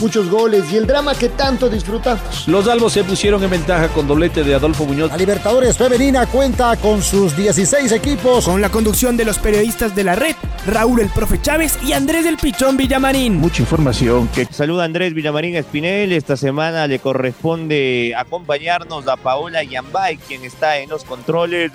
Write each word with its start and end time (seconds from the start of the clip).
muchos 0.00 0.28
goles 0.28 0.64
y 0.72 0.76
el 0.76 0.86
drama 0.86 1.14
que 1.14 1.28
tanto 1.28 1.68
disfrutamos. 1.68 2.46
Los 2.46 2.68
albos 2.68 2.92
se 2.92 3.04
pusieron 3.04 3.42
en 3.42 3.50
ventaja 3.50 3.88
con 3.88 4.06
doblete 4.06 4.44
de 4.44 4.54
Adolfo 4.54 4.84
Muñoz. 4.84 5.10
La 5.10 5.16
Libertadores 5.16 5.76
Femenina 5.76 6.26
cuenta 6.26 6.76
con 6.76 7.02
sus 7.02 7.36
16 7.36 7.92
equipos. 7.92 8.44
Con 8.44 8.60
la 8.60 8.70
conducción 8.70 9.16
de 9.16 9.24
los 9.24 9.38
periodistas 9.38 9.94
de 9.94 10.04
la 10.04 10.14
red, 10.14 10.34
Raúl 10.66 11.00
el 11.00 11.08
Profe 11.08 11.40
Chávez 11.40 11.78
y 11.84 11.92
Andrés 11.92 12.24
del 12.24 12.36
Pichón 12.36 12.76
Villamarín. 12.76 13.36
Mucha 13.36 13.62
información 13.62 14.28
que... 14.28 14.46
Saluda 14.46 14.84
Andrés 14.84 15.14
Villamarín 15.14 15.56
Espinel. 15.56 16.12
Esta 16.12 16.36
semana 16.36 16.86
le 16.86 16.98
corresponde 16.98 18.14
acompañarnos 18.16 19.08
a 19.08 19.16
Paola 19.16 19.62
Yambay, 19.62 20.16
quien 20.18 20.44
está 20.44 20.78
en 20.78 20.90
los 20.90 21.04
controles. 21.04 21.72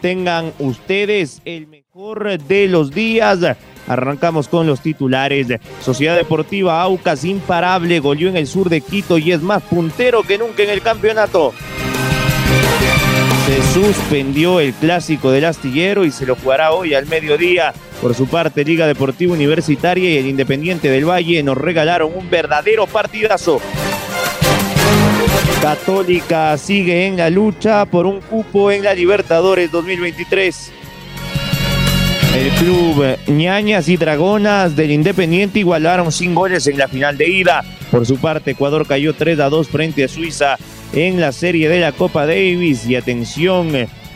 Tengan 0.00 0.52
ustedes 0.58 1.40
el 1.44 1.66
mejor 1.66 2.38
de 2.38 2.68
los 2.68 2.90
días. 2.90 3.38
Arrancamos 3.86 4.48
con 4.48 4.66
los 4.66 4.80
titulares. 4.80 5.46
Sociedad 5.82 6.16
Deportiva 6.16 6.82
Aucas 6.82 7.24
imparable, 7.24 8.00
goleó 8.00 8.28
en 8.28 8.36
el 8.36 8.46
sur 8.46 8.68
de 8.68 8.80
Quito 8.80 9.18
y 9.18 9.32
es 9.32 9.42
más 9.42 9.62
puntero 9.62 10.22
que 10.22 10.38
nunca 10.38 10.62
en 10.62 10.70
el 10.70 10.82
campeonato. 10.82 11.52
Se 13.46 13.62
suspendió 13.74 14.58
el 14.58 14.72
clásico 14.72 15.30
del 15.30 15.44
astillero 15.44 16.06
y 16.06 16.10
se 16.10 16.24
lo 16.24 16.34
jugará 16.34 16.72
hoy 16.72 16.94
al 16.94 17.04
mediodía. 17.06 17.74
Por 18.00 18.14
su 18.14 18.26
parte, 18.26 18.64
Liga 18.64 18.86
Deportiva 18.86 19.34
Universitaria 19.34 20.10
y 20.10 20.16
el 20.16 20.26
Independiente 20.26 20.88
del 20.90 21.08
Valle 21.08 21.42
nos 21.42 21.58
regalaron 21.58 22.10
un 22.14 22.30
verdadero 22.30 22.86
partidazo. 22.86 23.60
Católica 25.60 26.56
sigue 26.58 27.06
en 27.06 27.16
la 27.16 27.30
lucha 27.30 27.84
por 27.86 28.06
un 28.06 28.20
cupo 28.20 28.70
en 28.70 28.84
la 28.84 28.94
Libertadores 28.94 29.70
2023. 29.70 30.72
El 32.34 32.50
club 32.50 33.16
Ñañas 33.28 33.88
y 33.88 33.96
Dragonas 33.96 34.74
del 34.74 34.90
Independiente 34.90 35.60
igualaron 35.60 36.10
sin 36.10 36.34
goles 36.34 36.66
en 36.66 36.76
la 36.76 36.88
final 36.88 37.16
de 37.16 37.28
ida. 37.28 37.62
Por 37.92 38.04
su 38.06 38.16
parte, 38.16 38.50
Ecuador 38.50 38.88
cayó 38.88 39.14
3 39.14 39.38
a 39.38 39.48
2 39.48 39.68
frente 39.68 40.02
a 40.02 40.08
Suiza 40.08 40.58
en 40.92 41.20
la 41.20 41.30
serie 41.30 41.68
de 41.68 41.78
la 41.78 41.92
Copa 41.92 42.26
Davis. 42.26 42.86
Y 42.86 42.96
atención, 42.96 43.70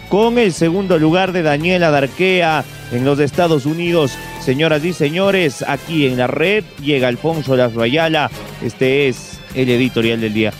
con 0.08 0.36
el 0.36 0.52
segundo 0.52 0.98
lugar 0.98 1.30
de 1.30 1.42
Daniela 1.42 1.92
Darquea 1.92 2.64
en 2.90 3.04
los 3.04 3.20
Estados 3.20 3.66
Unidos. 3.66 4.12
Señoras 4.40 4.84
y 4.84 4.92
señores, 4.92 5.64
aquí 5.66 6.06
en 6.06 6.16
la 6.16 6.26
red 6.26 6.64
llega 6.82 7.06
Alfonso 7.06 7.56
Las 7.56 7.74
Rayala. 7.74 8.32
Este 8.62 9.06
es 9.06 9.38
el 9.54 9.68
editorial 9.68 10.20
del 10.20 10.34
día. 10.34 10.52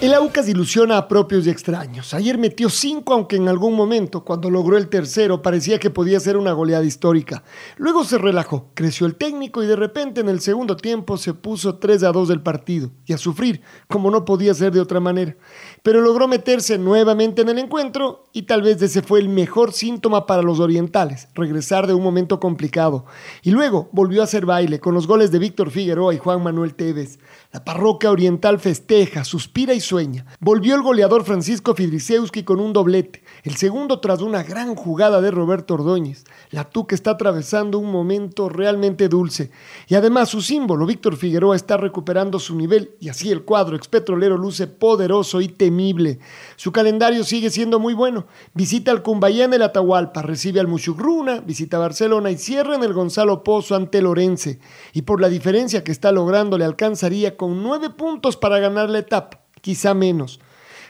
El 0.00 0.14
Aucas 0.14 0.48
ilusiona 0.48 0.96
a 0.96 1.08
propios 1.08 1.44
y 1.44 1.50
extraños. 1.50 2.14
Ayer 2.14 2.38
metió 2.38 2.70
cinco, 2.70 3.14
aunque 3.14 3.34
en 3.34 3.48
algún 3.48 3.74
momento, 3.74 4.24
cuando 4.24 4.48
logró 4.48 4.76
el 4.76 4.88
tercero, 4.88 5.42
parecía 5.42 5.80
que 5.80 5.90
podía 5.90 6.20
ser 6.20 6.36
una 6.36 6.52
goleada 6.52 6.84
histórica. 6.84 7.42
Luego 7.78 8.04
se 8.04 8.16
relajó, 8.16 8.70
creció 8.74 9.08
el 9.08 9.16
técnico 9.16 9.60
y 9.60 9.66
de 9.66 9.74
repente 9.74 10.20
en 10.20 10.28
el 10.28 10.38
segundo 10.38 10.76
tiempo 10.76 11.16
se 11.16 11.34
puso 11.34 11.78
3 11.78 12.04
a 12.04 12.12
2 12.12 12.28
del 12.28 12.42
partido 12.42 12.92
y 13.06 13.12
a 13.12 13.18
sufrir, 13.18 13.62
como 13.88 14.12
no 14.12 14.24
podía 14.24 14.54
ser 14.54 14.70
de 14.70 14.80
otra 14.80 15.00
manera. 15.00 15.36
Pero 15.82 16.00
logró 16.00 16.28
meterse 16.28 16.78
nuevamente 16.78 17.42
en 17.42 17.48
el 17.48 17.58
encuentro 17.58 18.22
y 18.32 18.42
tal 18.42 18.62
vez 18.62 18.80
ese 18.80 19.02
fue 19.02 19.18
el 19.18 19.28
mejor 19.28 19.72
síntoma 19.72 20.26
para 20.26 20.42
los 20.42 20.60
orientales, 20.60 21.26
regresar 21.34 21.88
de 21.88 21.94
un 21.94 22.04
momento 22.04 22.38
complicado. 22.38 23.04
Y 23.42 23.50
luego 23.50 23.88
volvió 23.90 24.20
a 24.20 24.24
hacer 24.24 24.46
baile 24.46 24.78
con 24.78 24.94
los 24.94 25.08
goles 25.08 25.32
de 25.32 25.40
Víctor 25.40 25.72
Figueroa 25.72 26.14
y 26.14 26.18
Juan 26.18 26.40
Manuel 26.40 26.76
Tevez. 26.76 27.18
La 27.50 27.64
parroquia 27.64 28.10
oriental 28.10 28.58
festeja, 28.58 29.24
suspira 29.24 29.72
y 29.72 29.80
sueña. 29.80 30.26
Volvió 30.38 30.74
el 30.74 30.82
goleador 30.82 31.24
Francisco 31.24 31.74
Fidrisewski 31.74 32.42
con 32.42 32.60
un 32.60 32.74
doblete, 32.74 33.22
el 33.42 33.56
segundo 33.56 34.00
tras 34.00 34.20
una 34.20 34.42
gran 34.42 34.74
jugada 34.74 35.22
de 35.22 35.30
Roberto 35.30 35.72
Ordóñez. 35.72 36.24
La 36.50 36.64
Tuca 36.68 36.94
está 36.94 37.12
atravesando 37.12 37.78
un 37.78 37.90
momento 37.90 38.50
realmente 38.50 39.08
dulce. 39.08 39.50
Y 39.86 39.94
además 39.94 40.28
su 40.28 40.42
símbolo, 40.42 40.84
Víctor 40.84 41.16
Figueroa, 41.16 41.56
está 41.56 41.78
recuperando 41.78 42.38
su 42.38 42.54
nivel 42.54 42.90
y 43.00 43.08
así 43.08 43.30
el 43.30 43.44
cuadro 43.44 43.76
expetrolero 43.76 44.36
luce 44.36 44.66
poderoso 44.66 45.40
y 45.40 45.48
temible. 45.48 46.18
Su 46.56 46.70
calendario 46.70 47.24
sigue 47.24 47.48
siendo 47.48 47.80
muy 47.80 47.94
bueno. 47.94 48.26
Visita 48.52 48.90
al 48.90 49.00
Cumbayá 49.00 49.46
en 49.46 49.54
el 49.54 49.62
Atahualpa, 49.62 50.20
recibe 50.20 50.60
al 50.60 50.68
Muchugruna, 50.68 51.40
visita 51.40 51.78
Barcelona 51.78 52.30
y 52.30 52.36
cierra 52.36 52.74
en 52.74 52.82
el 52.82 52.92
Gonzalo 52.92 53.42
Pozo 53.42 53.74
ante 53.74 54.02
Lorense. 54.02 54.58
Y 54.92 55.02
por 55.02 55.22
la 55.22 55.30
diferencia 55.30 55.82
que 55.82 55.92
está 55.92 56.12
logrando 56.12 56.58
le 56.58 56.66
alcanzaría 56.66 57.37
con 57.38 57.62
nueve 57.62 57.88
puntos 57.88 58.36
para 58.36 58.58
ganar 58.58 58.90
la 58.90 58.98
etapa, 58.98 59.40
quizá 59.62 59.94
menos. 59.94 60.40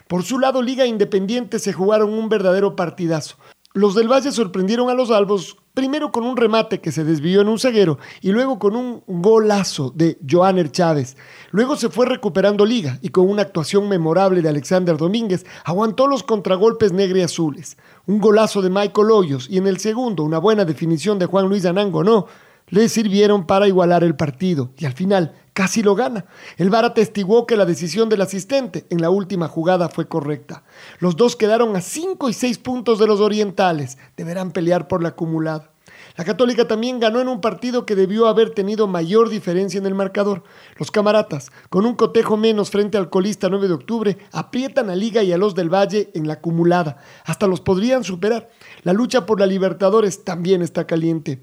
Por 0.09 0.25
su 0.25 0.41
lado, 0.41 0.61
Liga 0.63 0.87
Independiente 0.87 1.61
se 1.61 1.73
jugaron 1.73 2.13
un 2.13 2.29
verdadero 2.29 2.75
partidazo. 2.75 3.37
Los 3.75 3.95
del 3.95 4.11
Valle 4.11 4.33
sorprendieron 4.33 4.91
a 4.91 4.95
los 4.95 5.13
albos 5.13 5.57
primero 5.75 6.11
con 6.11 6.25
un 6.25 6.37
remate 6.37 6.81
que 6.81 6.91
se 6.91 7.05
desvió 7.05 7.43
en 7.43 7.49
un 7.49 7.61
ceguero 7.61 7.99
y 8.21 8.33
luego 8.33 8.59
con 8.59 8.75
un 8.75 9.05
golazo 9.07 9.93
de 9.95 10.19
Joaner 10.29 10.73
Chávez. 10.73 11.17
Luego 11.53 11.77
se 11.77 11.89
fue 11.89 12.07
recuperando 12.07 12.67
liga 12.67 12.99
y 13.03 13.11
con 13.11 13.29
una 13.29 13.43
actuación 13.43 13.89
memorable 13.89 14.43
de 14.43 14.49
Alexander 14.49 14.97
Domínguez 14.97 15.47
aguantó 15.65 16.09
los 16.09 16.25
contragolpes 16.25 16.91
negros 16.91 17.19
y 17.19 17.23
azules. 17.23 17.77
Un 18.07 18.19
golazo 18.19 18.63
de 18.63 18.71
Michael 18.71 19.13
Hoyos 19.13 19.47
y 19.49 19.59
en 19.59 19.69
el 19.69 19.79
segundo 19.79 20.25
una 20.25 20.39
buena 20.39 20.65
definición 20.65 21.21
de 21.21 21.27
Juan 21.27 21.49
Luis 21.49 21.65
Anango 21.65 22.03
no 22.03 22.27
le 22.71 22.89
sirvieron 22.89 23.47
para 23.47 23.69
igualar 23.69 24.03
el 24.03 24.17
partido 24.17 24.73
y 24.79 24.87
al 24.87 24.95
final 24.95 25.35
casi 25.59 25.83
lo 25.83 25.97
gana. 25.97 26.25
El 26.57 26.71
VAR 26.71 26.85
atestiguó 26.85 27.45
que 27.45 27.57
la 27.57 27.65
decisión 27.65 28.09
del 28.09 28.21
asistente 28.21 28.87
en 28.91 29.03
la 29.03 29.11
última 29.11 29.49
jugada 29.49 29.89
fue 29.89 30.07
correcta. 30.07 30.63
Los 31.01 31.17
dos 31.17 31.35
quedaron 31.35 31.75
a 31.75 31.81
5 31.81 32.29
y 32.29 32.33
6 32.33 32.59
puntos 32.59 33.01
de 33.01 33.09
los 33.09 33.19
orientales. 33.19 33.99
Deberán 34.17 34.53
pelear 34.53 34.87
por 34.87 35.03
la 35.03 35.09
acumulada. 35.09 35.73
La 36.17 36.25
Católica 36.25 36.69
también 36.69 37.01
ganó 37.01 37.21
en 37.21 37.27
un 37.27 37.41
partido 37.41 37.87
que 37.87 37.97
debió 37.97 38.29
haber 38.29 38.51
tenido 38.51 38.87
mayor 38.87 39.31
diferencia 39.31 39.79
en 39.79 39.87
el 39.87 39.97
marcador. 39.97 40.45
Los 40.77 40.93
camaratas, 40.93 41.51
con 41.71 41.87
un 41.87 41.97
cotejo 41.97 42.37
menos 42.37 42.71
frente 42.71 42.97
al 42.97 43.11
colista 43.11 43.49
9 43.49 43.67
de 43.67 43.75
octubre, 43.75 44.19
aprietan 44.31 44.91
a 44.91 44.95
Liga 44.95 45.25
y 45.25 45.33
a 45.33 45.39
los 45.39 45.57
del 45.57 45.75
Valle 45.75 46.13
en 46.15 46.29
la 46.29 46.35
acumulada. 46.35 46.99
Hasta 47.25 47.49
los 47.49 47.61
podrían 47.61 48.05
superar. 48.05 48.49
La 48.85 48.93
lucha 48.93 49.27
por 49.27 49.41
la 49.41 49.47
Libertadores 49.47 50.23
también 50.23 50.63
está 50.63 50.87
caliente. 50.87 51.43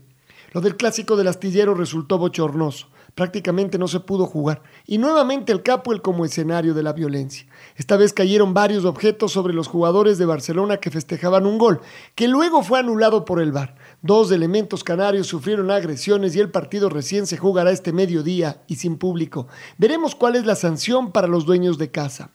Lo 0.54 0.62
del 0.62 0.78
clásico 0.78 1.18
del 1.18 1.28
astillero 1.28 1.74
resultó 1.74 2.18
bochornoso. 2.18 2.95
Prácticamente 3.16 3.78
no 3.78 3.88
se 3.88 4.02
pudo 4.02 4.26
jugar. 4.26 4.62
Y 4.86 4.98
nuevamente 4.98 5.54
el 5.54 5.64
el 5.66 6.02
como 6.02 6.26
escenario 6.26 6.74
de 6.74 6.84
la 6.84 6.94
violencia. 6.94 7.48
Esta 7.78 7.96
vez 7.96 8.12
cayeron 8.14 8.54
varios 8.54 8.86
objetos 8.86 9.32
sobre 9.32 9.54
los 9.54 9.68
jugadores 9.68 10.18
de 10.18 10.26
Barcelona 10.26 10.78
que 10.78 10.92
festejaban 10.92 11.46
un 11.46 11.58
gol, 11.58 11.80
que 12.14 12.28
luego 12.28 12.62
fue 12.62 12.80
anulado 12.80 13.24
por 13.24 13.42
el 13.42 13.52
VAR. 13.52 13.76
Dos 14.02 14.32
elementos 14.32 14.84
canarios 14.84 15.28
sufrieron 15.28 15.72
agresiones 15.72 16.36
y 16.36 16.40
el 16.40 16.52
partido 16.52 16.90
recién 16.90 17.26
se 17.26 17.38
jugará 17.38 17.72
este 17.72 17.94
mediodía 17.94 18.62
y 18.68 18.76
sin 18.76 18.98
público. 18.98 19.48
Veremos 19.78 20.14
cuál 20.14 20.36
es 20.36 20.46
la 20.46 20.56
sanción 20.56 21.12
para 21.12 21.28
los 21.28 21.46
dueños 21.46 21.78
de 21.78 21.92
casa. 21.92 22.32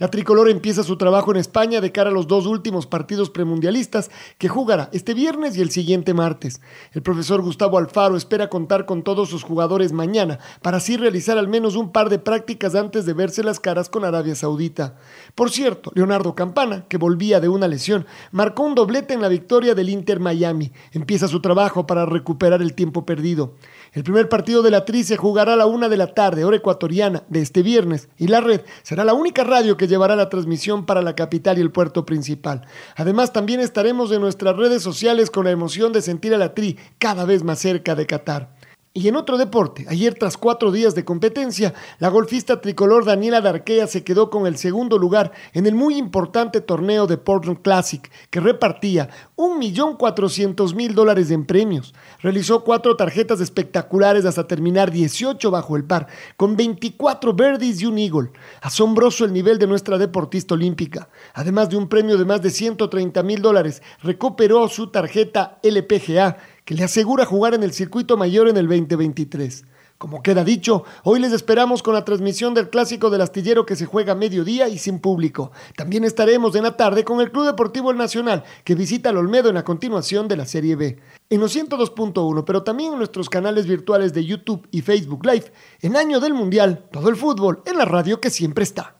La 0.00 0.08
tricolor 0.08 0.48
empieza 0.48 0.82
su 0.82 0.96
trabajo 0.96 1.30
en 1.30 1.36
España 1.36 1.82
de 1.82 1.92
cara 1.92 2.08
a 2.08 2.12
los 2.12 2.26
dos 2.26 2.46
últimos 2.46 2.86
partidos 2.86 3.28
premundialistas 3.28 4.10
que 4.38 4.48
jugará 4.48 4.88
este 4.94 5.12
viernes 5.12 5.58
y 5.58 5.60
el 5.60 5.70
siguiente 5.70 6.14
martes. 6.14 6.62
El 6.92 7.02
profesor 7.02 7.42
Gustavo 7.42 7.76
Alfaro 7.76 8.16
espera 8.16 8.48
contar 8.48 8.86
con 8.86 9.02
todos 9.02 9.28
sus 9.28 9.42
jugadores 9.42 9.92
mañana 9.92 10.38
para 10.62 10.78
así 10.78 10.96
realizar 10.96 11.36
al 11.36 11.48
menos 11.48 11.76
un 11.76 11.92
par 11.92 12.08
de 12.08 12.18
prácticas 12.18 12.74
antes 12.74 13.04
de 13.04 13.12
verse 13.12 13.42
las 13.42 13.60
caras 13.60 13.90
con 13.90 14.06
Arabia 14.06 14.34
Saudita. 14.34 14.96
Por 15.34 15.50
cierto, 15.50 15.92
Leonardo 15.94 16.34
Campana, 16.34 16.86
que 16.88 16.96
volvía 16.96 17.38
de 17.38 17.50
una 17.50 17.68
lesión, 17.68 18.06
marcó 18.32 18.62
un 18.62 18.74
doblete 18.74 19.12
en 19.12 19.20
la 19.20 19.28
victoria 19.28 19.74
del 19.74 19.90
Inter 19.90 20.18
Miami. 20.18 20.72
Empieza 20.92 21.28
su 21.28 21.42
trabajo 21.42 21.86
para 21.86 22.06
recuperar 22.06 22.62
el 22.62 22.72
tiempo 22.72 23.04
perdido. 23.04 23.52
El 23.92 24.04
primer 24.04 24.28
partido 24.28 24.62
de 24.62 24.70
la 24.70 24.84
Tri 24.84 25.02
se 25.02 25.16
jugará 25.16 25.54
a 25.54 25.56
la 25.56 25.66
una 25.66 25.88
de 25.88 25.96
la 25.96 26.14
tarde, 26.14 26.44
hora 26.44 26.56
ecuatoriana, 26.56 27.24
de 27.28 27.40
este 27.40 27.62
viernes, 27.62 28.08
y 28.18 28.28
la 28.28 28.40
red 28.40 28.60
será 28.82 29.04
la 29.04 29.14
única 29.14 29.42
radio 29.42 29.76
que 29.76 29.88
llevará 29.88 30.14
la 30.14 30.28
transmisión 30.28 30.86
para 30.86 31.02
la 31.02 31.16
capital 31.16 31.58
y 31.58 31.60
el 31.60 31.72
puerto 31.72 32.06
principal. 32.06 32.62
Además, 32.94 33.32
también 33.32 33.58
estaremos 33.58 34.12
en 34.12 34.20
nuestras 34.20 34.56
redes 34.56 34.82
sociales 34.82 35.30
con 35.30 35.44
la 35.44 35.50
emoción 35.50 35.92
de 35.92 36.02
sentir 36.02 36.32
a 36.34 36.38
la 36.38 36.54
Tri 36.54 36.78
cada 36.98 37.24
vez 37.24 37.42
más 37.42 37.58
cerca 37.58 37.96
de 37.96 38.06
Qatar. 38.06 38.59
Y 38.92 39.06
en 39.06 39.14
otro 39.14 39.38
deporte, 39.38 39.86
ayer 39.88 40.14
tras 40.14 40.36
cuatro 40.36 40.72
días 40.72 40.96
de 40.96 41.04
competencia, 41.04 41.74
la 42.00 42.08
golfista 42.08 42.60
tricolor 42.60 43.04
Daniela 43.04 43.40
Darquea 43.40 43.86
se 43.86 44.02
quedó 44.02 44.30
con 44.30 44.48
el 44.48 44.56
segundo 44.56 44.98
lugar 44.98 45.30
en 45.52 45.68
el 45.68 45.76
muy 45.76 45.96
importante 45.96 46.60
torneo 46.60 47.06
de 47.06 47.16
Portland 47.16 47.62
Classic, 47.62 48.10
que 48.30 48.40
repartía 48.40 49.08
1.400.000 49.36 50.92
dólares 50.92 51.30
en 51.30 51.46
premios. 51.46 51.94
Realizó 52.20 52.64
cuatro 52.64 52.96
tarjetas 52.96 53.40
espectaculares 53.40 54.24
hasta 54.24 54.48
terminar 54.48 54.90
18 54.90 55.52
bajo 55.52 55.76
el 55.76 55.84
par, 55.84 56.08
con 56.36 56.56
24 56.56 57.32
birdies 57.32 57.82
y 57.82 57.86
un 57.86 57.96
eagle. 57.96 58.32
Asombroso 58.60 59.24
el 59.24 59.32
nivel 59.32 59.60
de 59.60 59.68
nuestra 59.68 59.98
deportista 59.98 60.54
olímpica. 60.54 61.08
Además 61.34 61.70
de 61.70 61.76
un 61.76 61.88
premio 61.88 62.18
de 62.18 62.24
más 62.24 62.42
de 62.42 62.50
130 62.50 63.22
mil 63.22 63.40
dólares, 63.40 63.84
recuperó 64.02 64.66
su 64.66 64.88
tarjeta 64.88 65.60
LPGA 65.62 66.38
que 66.64 66.74
le 66.74 66.84
asegura 66.84 67.24
jugar 67.24 67.54
en 67.54 67.62
el 67.62 67.72
circuito 67.72 68.16
mayor 68.16 68.48
en 68.48 68.56
el 68.56 68.68
2023. 68.68 69.64
Como 70.00 70.22
queda 70.22 70.44
dicho, 70.44 70.84
hoy 71.04 71.20
les 71.20 71.30
esperamos 71.34 71.82
con 71.82 71.92
la 71.92 72.06
transmisión 72.06 72.54
del 72.54 72.70
clásico 72.70 73.10
del 73.10 73.20
astillero 73.20 73.66
que 73.66 73.76
se 73.76 73.84
juega 73.84 74.12
a 74.12 74.16
mediodía 74.16 74.66
y 74.66 74.78
sin 74.78 74.98
público. 74.98 75.52
También 75.76 76.04
estaremos 76.04 76.54
en 76.56 76.62
la 76.62 76.74
tarde 76.74 77.04
con 77.04 77.20
el 77.20 77.30
Club 77.30 77.44
Deportivo 77.44 77.90
El 77.90 77.98
Nacional, 77.98 78.44
que 78.64 78.74
visita 78.74 79.10
al 79.10 79.18
Olmedo 79.18 79.50
en 79.50 79.56
la 79.56 79.64
continuación 79.64 80.26
de 80.26 80.38
la 80.38 80.46
Serie 80.46 80.74
B. 80.74 80.98
En 81.28 81.40
los 81.40 81.54
102.1, 81.54 82.44
pero 82.46 82.62
también 82.62 82.92
en 82.94 82.98
nuestros 82.98 83.28
canales 83.28 83.66
virtuales 83.66 84.14
de 84.14 84.24
YouTube 84.24 84.66
y 84.70 84.80
Facebook 84.80 85.26
Live, 85.26 85.52
en 85.82 85.96
año 85.98 86.18
del 86.18 86.32
Mundial, 86.32 86.88
todo 86.90 87.10
el 87.10 87.16
fútbol 87.16 87.62
en 87.66 87.76
la 87.76 87.84
radio 87.84 88.22
que 88.22 88.30
siempre 88.30 88.64
está. 88.64 88.99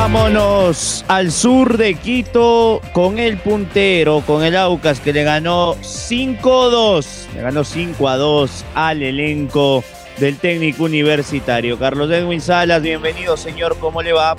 Vámonos 0.00 1.04
al 1.08 1.32
sur 1.32 1.76
de 1.76 1.96
Quito 1.96 2.80
con 2.92 3.18
el 3.18 3.36
puntero, 3.36 4.22
con 4.24 4.44
el 4.44 4.56
Aucas 4.56 5.00
que 5.00 5.12
le 5.12 5.24
ganó 5.24 5.74
5-2, 5.74 7.26
le 7.34 7.42
ganó 7.42 7.62
5-2 7.62 8.48
al 8.76 9.02
elenco 9.02 9.82
del 10.18 10.38
técnico 10.38 10.84
universitario. 10.84 11.80
Carlos 11.80 12.08
Edwin 12.12 12.40
Salas, 12.40 12.80
bienvenido 12.80 13.36
señor, 13.36 13.76
¿cómo 13.80 14.00
le 14.00 14.12
va? 14.12 14.36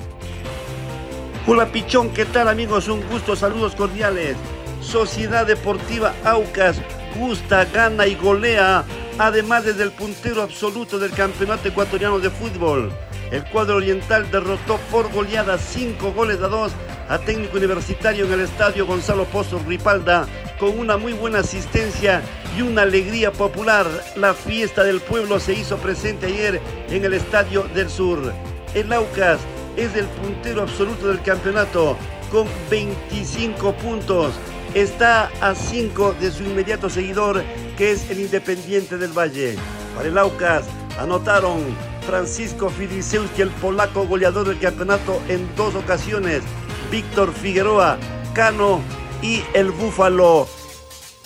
Hola 1.46 1.66
Pichón, 1.66 2.08
¿qué 2.08 2.24
tal 2.24 2.48
amigos? 2.48 2.88
Un 2.88 3.06
gusto, 3.08 3.36
saludos 3.36 3.74
cordiales. 3.74 4.36
Sociedad 4.80 5.46
Deportiva 5.46 6.14
Aucas 6.24 6.80
gusta, 7.14 7.66
gana 7.66 8.06
y 8.06 8.14
golea, 8.14 8.82
además 9.20 9.66
desde 9.66 9.82
el 9.82 9.90
puntero 9.90 10.40
absoluto 10.40 10.98
del 10.98 11.10
Campeonato 11.10 11.68
Ecuatoriano 11.68 12.18
de 12.18 12.30
Fútbol. 12.30 12.90
El 13.30 13.44
cuadro 13.44 13.76
oriental 13.76 14.30
derrotó 14.30 14.78
por 14.90 15.12
goleada 15.12 15.58
5 15.58 16.12
goles 16.12 16.40
a 16.40 16.48
2 16.48 16.72
a 17.06 17.18
técnico 17.18 17.58
universitario 17.58 18.24
en 18.24 18.32
el 18.32 18.40
estadio 18.40 18.86
Gonzalo 18.86 19.26
Pozo 19.26 19.60
Ripalda 19.66 20.26
con 20.58 20.78
una 20.78 20.96
muy 20.96 21.12
buena 21.12 21.40
asistencia 21.40 22.22
y 22.56 22.62
una 22.62 22.82
alegría 22.82 23.30
popular. 23.30 23.86
La 24.16 24.32
fiesta 24.32 24.84
del 24.84 25.00
pueblo 25.00 25.38
se 25.38 25.52
hizo 25.52 25.76
presente 25.76 26.26
ayer 26.26 26.58
en 26.88 27.04
el 27.04 27.12
estadio 27.12 27.64
del 27.74 27.90
sur. 27.90 28.32
El 28.74 28.90
Aucas 28.90 29.38
es 29.76 29.94
el 29.96 30.06
puntero 30.06 30.62
absoluto 30.62 31.08
del 31.08 31.20
campeonato 31.20 31.94
con 32.32 32.48
25 32.70 33.74
puntos. 33.74 34.32
Está 34.74 35.32
a 35.40 35.56
5 35.56 36.14
de 36.20 36.30
su 36.30 36.44
inmediato 36.44 36.88
seguidor 36.88 37.42
que 37.76 37.90
es 37.90 38.08
el 38.08 38.20
Independiente 38.20 38.98
del 38.98 39.10
Valle. 39.10 39.56
Para 39.96 40.08
el 40.08 40.16
Aucas 40.16 40.64
anotaron 40.96 41.64
Francisco 42.06 42.70
Fidisewski, 42.70 43.42
el 43.42 43.50
polaco 43.50 44.06
goleador 44.06 44.46
del 44.46 44.60
campeonato 44.60 45.20
en 45.28 45.48
dos 45.56 45.74
ocasiones, 45.74 46.42
Víctor 46.90 47.32
Figueroa, 47.32 47.98
Cano 48.32 48.80
y 49.22 49.42
el 49.54 49.72
Búfalo 49.72 50.46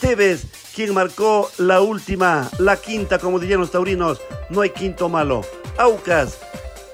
Tevez, 0.01 0.47
quien 0.75 0.95
marcó 0.95 1.51
la 1.59 1.83
última, 1.83 2.49
la 2.59 2.77
quinta, 2.79 3.19
como 3.19 3.39
dirían 3.39 3.61
los 3.61 3.71
taurinos, 3.71 4.23
no 4.49 4.63
hay 4.63 4.71
quinto 4.71 5.11
malo. 5.11 5.43
Aucas, 5.77 6.39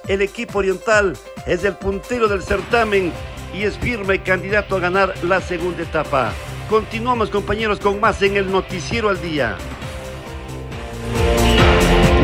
el 0.09 0.21
equipo 0.21 0.59
oriental, 0.59 1.17
es 1.47 1.63
el 1.63 1.77
puntero 1.77 2.27
del 2.27 2.43
certamen 2.43 3.13
y 3.55 3.65
es 3.65 3.79
firme 3.79 4.23
candidato 4.23 4.77
a 4.77 4.81
ganar 4.81 5.15
la 5.25 5.41
segunda 5.41 5.83
etapa. 5.83 6.33
Continuamos 6.69 7.31
compañeros 7.31 7.81
con 7.81 8.01
más 8.01 8.23
en 8.23 8.37
el 8.37 8.51
Noticiero 8.51 9.09
al 9.09 9.21
Día. 9.21 9.57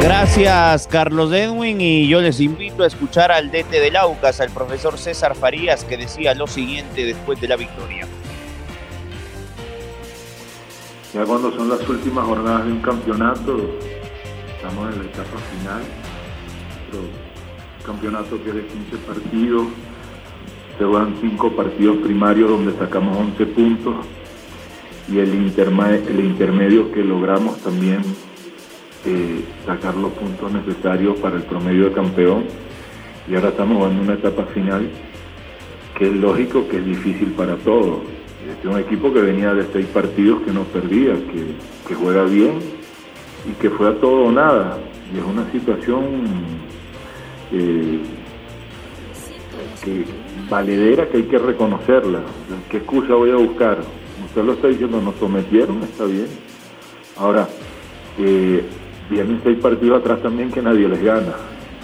Gracias, 0.01 0.87
Carlos 0.87 1.33
Edwin. 1.33 1.81
Y 1.81 2.07
yo 2.07 2.21
les 2.21 2.39
invito 2.41 2.85
a 2.85 2.87
escuchar 2.87 3.33
al 3.33 3.51
DT 3.51 3.71
del 3.71 3.97
Aucas, 3.97 4.41
al 4.41 4.51
profesor 4.51 4.99
César 4.99 5.35
Farías, 5.35 5.85
que 5.85 5.97
decía 5.97 6.35
lo 6.35 6.47
siguiente 6.47 7.05
después 7.05 7.41
de 7.41 7.49
la 7.49 7.57
victoria. 7.57 8.07
Ya 11.13 11.25
cuando 11.25 11.51
son 11.57 11.69
las 11.69 11.89
últimas 11.89 12.25
jornadas 12.25 12.67
de 12.67 12.73
un 12.73 12.81
campeonato, 12.83 13.57
estamos 14.55 14.95
en 14.95 14.99
la 15.01 15.05
etapa 15.07 15.39
final. 15.51 15.83
un 16.93 17.85
campeonato 17.85 18.43
que 18.45 18.51
es 18.51 18.55
de 18.55 18.67
15 18.67 18.97
partidos, 18.99 19.67
se 20.79 20.85
juegan 20.85 21.15
5 21.21 21.53
partidos 21.53 21.97
primarios 21.99 22.51
donde 22.51 22.73
sacamos 22.79 23.17
11 23.17 23.47
puntos 23.47 23.95
y 25.09 25.19
el, 25.19 25.31
el 25.31 26.21
intermedio 26.25 26.93
que 26.93 27.03
logramos 27.03 27.59
también 27.59 28.03
eh, 29.05 29.45
sacar 29.65 29.95
los 29.95 30.13
puntos 30.13 30.53
necesarios 30.53 31.17
para 31.19 31.37
el 31.37 31.43
promedio 31.43 31.85
de 31.85 31.93
campeón. 31.93 32.45
Y 33.29 33.37
ahora 33.37 33.51
estamos 33.51 33.91
en 33.91 34.01
una 34.01 34.15
etapa 34.15 34.45
final 34.47 34.91
que 35.97 36.09
es 36.09 36.15
lógico 36.15 36.67
que 36.69 36.79
es 36.79 36.85
difícil 36.85 37.29
para 37.33 37.57
todos. 37.57 38.01
Es 38.61 38.65
un 38.65 38.79
equipo 38.79 39.13
que 39.13 39.21
venía 39.21 39.55
de 39.55 39.65
seis 39.73 39.87
partidos 39.87 40.43
que 40.43 40.53
no 40.53 40.65
perdía, 40.65 41.15
que, 41.15 41.95
juega 41.95 42.25
bien 42.25 42.59
y 43.49 43.53
que 43.61 43.71
fue 43.71 43.89
a 43.89 43.95
todo 43.95 44.25
o 44.25 44.33
nada. 44.33 44.79
Y 45.15 45.19
es 45.19 45.25
una 45.25 45.51
situación 45.53 46.05
eh, 47.53 48.01
que, 49.85 50.05
valedera 50.49 51.09
que 51.09 51.19
hay 51.19 51.23
que 51.25 51.39
reconocerla. 51.39 52.21
¿Qué 52.71 52.79
excusa 52.79 53.15
voy 53.15 53.31
a 53.31 53.37
buscar? 53.37 53.79
Usted 54.27 54.45
lo 54.45 54.53
está 54.53 54.69
diciendo, 54.69 55.01
nos 55.01 55.17
sometieron, 55.17 55.83
está 55.83 56.05
bien. 56.05 56.29
Ahora, 57.17 57.49
eh, 58.19 58.63
vienen 59.11 59.41
seis 59.43 59.59
partidos 59.59 60.01
atrás 60.01 60.23
también 60.23 60.51
que 60.51 60.63
nadie 60.63 60.89
les 60.89 61.03
gana. 61.03 61.35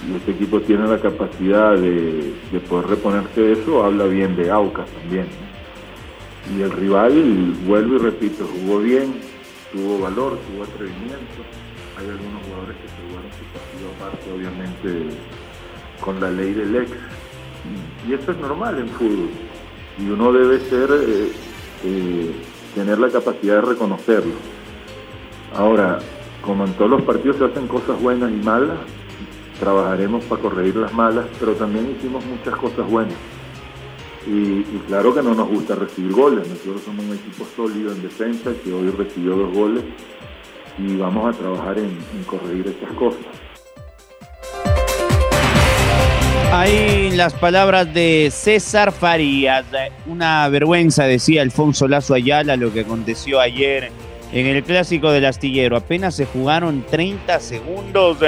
Y 0.08 0.16
este 0.16 0.32
equipo 0.32 0.60
tiene 0.60 0.86
la 0.88 0.98
capacidad 0.98 1.76
de, 1.76 2.34
poder 2.68 2.88
reponerse 2.88 3.40
de 3.40 3.52
eso, 3.52 3.84
habla 3.84 4.04
bien 4.04 4.34
de 4.36 4.50
Aucas 4.50 4.88
también. 4.90 5.26
Y 6.56 6.60
el 6.60 6.72
rival, 6.72 7.54
vuelvo 7.66 7.96
y 7.96 7.98
repito, 7.98 8.44
jugó 8.44 8.80
bien, 8.80 9.14
tuvo 9.72 10.00
valor, 10.00 10.38
tuvo 10.38 10.64
atrevimiento. 10.64 11.42
Hay 11.96 12.08
algunos 12.08 12.42
jugadores 12.46 12.76
que 12.78 12.88
se 12.88 12.94
jugaron 13.06 13.30
su 13.30 13.44
partido 13.54 13.90
aparte, 13.96 14.32
obviamente, 14.32 15.16
con 16.00 16.20
la 16.20 16.30
ley 16.30 16.52
del 16.52 16.76
ex. 16.76 16.90
Y, 18.06 18.14
eso 18.14 18.32
es 18.32 18.38
normal 18.38 18.78
en 18.78 18.88
fútbol. 18.88 19.30
Y 19.98 20.08
uno 20.08 20.32
debe 20.32 20.60
ser, 20.60 20.90
eh, 20.90 21.32
eh, 21.84 22.34
tener 22.74 22.98
la 22.98 23.08
capacidad 23.10 23.56
de 23.56 23.62
reconocerlo. 23.62 24.34
Ahora, 25.54 25.98
como 26.40 26.64
en 26.64 26.72
todos 26.74 26.90
los 26.90 27.02
partidos 27.02 27.36
se 27.36 27.44
hacen 27.44 27.68
cosas 27.68 28.00
buenas 28.00 28.30
y 28.30 28.44
malas, 28.44 28.78
trabajaremos 29.60 30.24
para 30.24 30.42
corregir 30.42 30.76
las 30.76 30.92
malas, 30.92 31.26
pero 31.38 31.52
también 31.52 31.94
hicimos 31.96 32.24
muchas 32.24 32.56
cosas 32.56 32.90
buenas. 32.90 33.14
Y, 34.26 34.62
claro 34.86 35.12
que 35.14 35.22
no 35.22 35.34
nos 35.34 35.48
gusta 35.48 35.74
recibir 35.74 36.12
goles, 36.12 36.48
nosotros 36.48 36.82
somos 36.82 37.04
un 37.04 37.14
equipo 37.14 37.44
sólido 37.56 37.92
en 37.92 38.02
defensa 38.02 38.52
que 38.62 38.72
hoy 38.72 38.88
recibió 38.90 39.34
dos 39.36 39.52
goles 39.52 39.82
y 40.78 40.96
vamos 40.96 41.34
a 41.34 41.38
trabajar 41.38 41.78
en, 41.78 41.98
corregir 42.26 42.68
estas 42.68 42.92
cosas. 42.92 43.20
Ahí 46.52 47.01
las 47.16 47.34
palabras 47.34 47.92
de 47.92 48.30
César 48.32 48.92
Farías. 48.92 49.66
Una 50.06 50.48
vergüenza, 50.48 51.04
decía 51.04 51.42
Alfonso 51.42 51.86
Lazo 51.86 52.14
Ayala, 52.14 52.56
lo 52.56 52.72
que 52.72 52.80
aconteció 52.80 53.40
ayer 53.40 53.90
en 54.32 54.46
el 54.46 54.62
clásico 54.62 55.10
del 55.10 55.26
astillero. 55.26 55.76
Apenas 55.76 56.14
se 56.14 56.26
jugaron 56.26 56.84
30 56.90 57.38
segundos. 57.40 58.18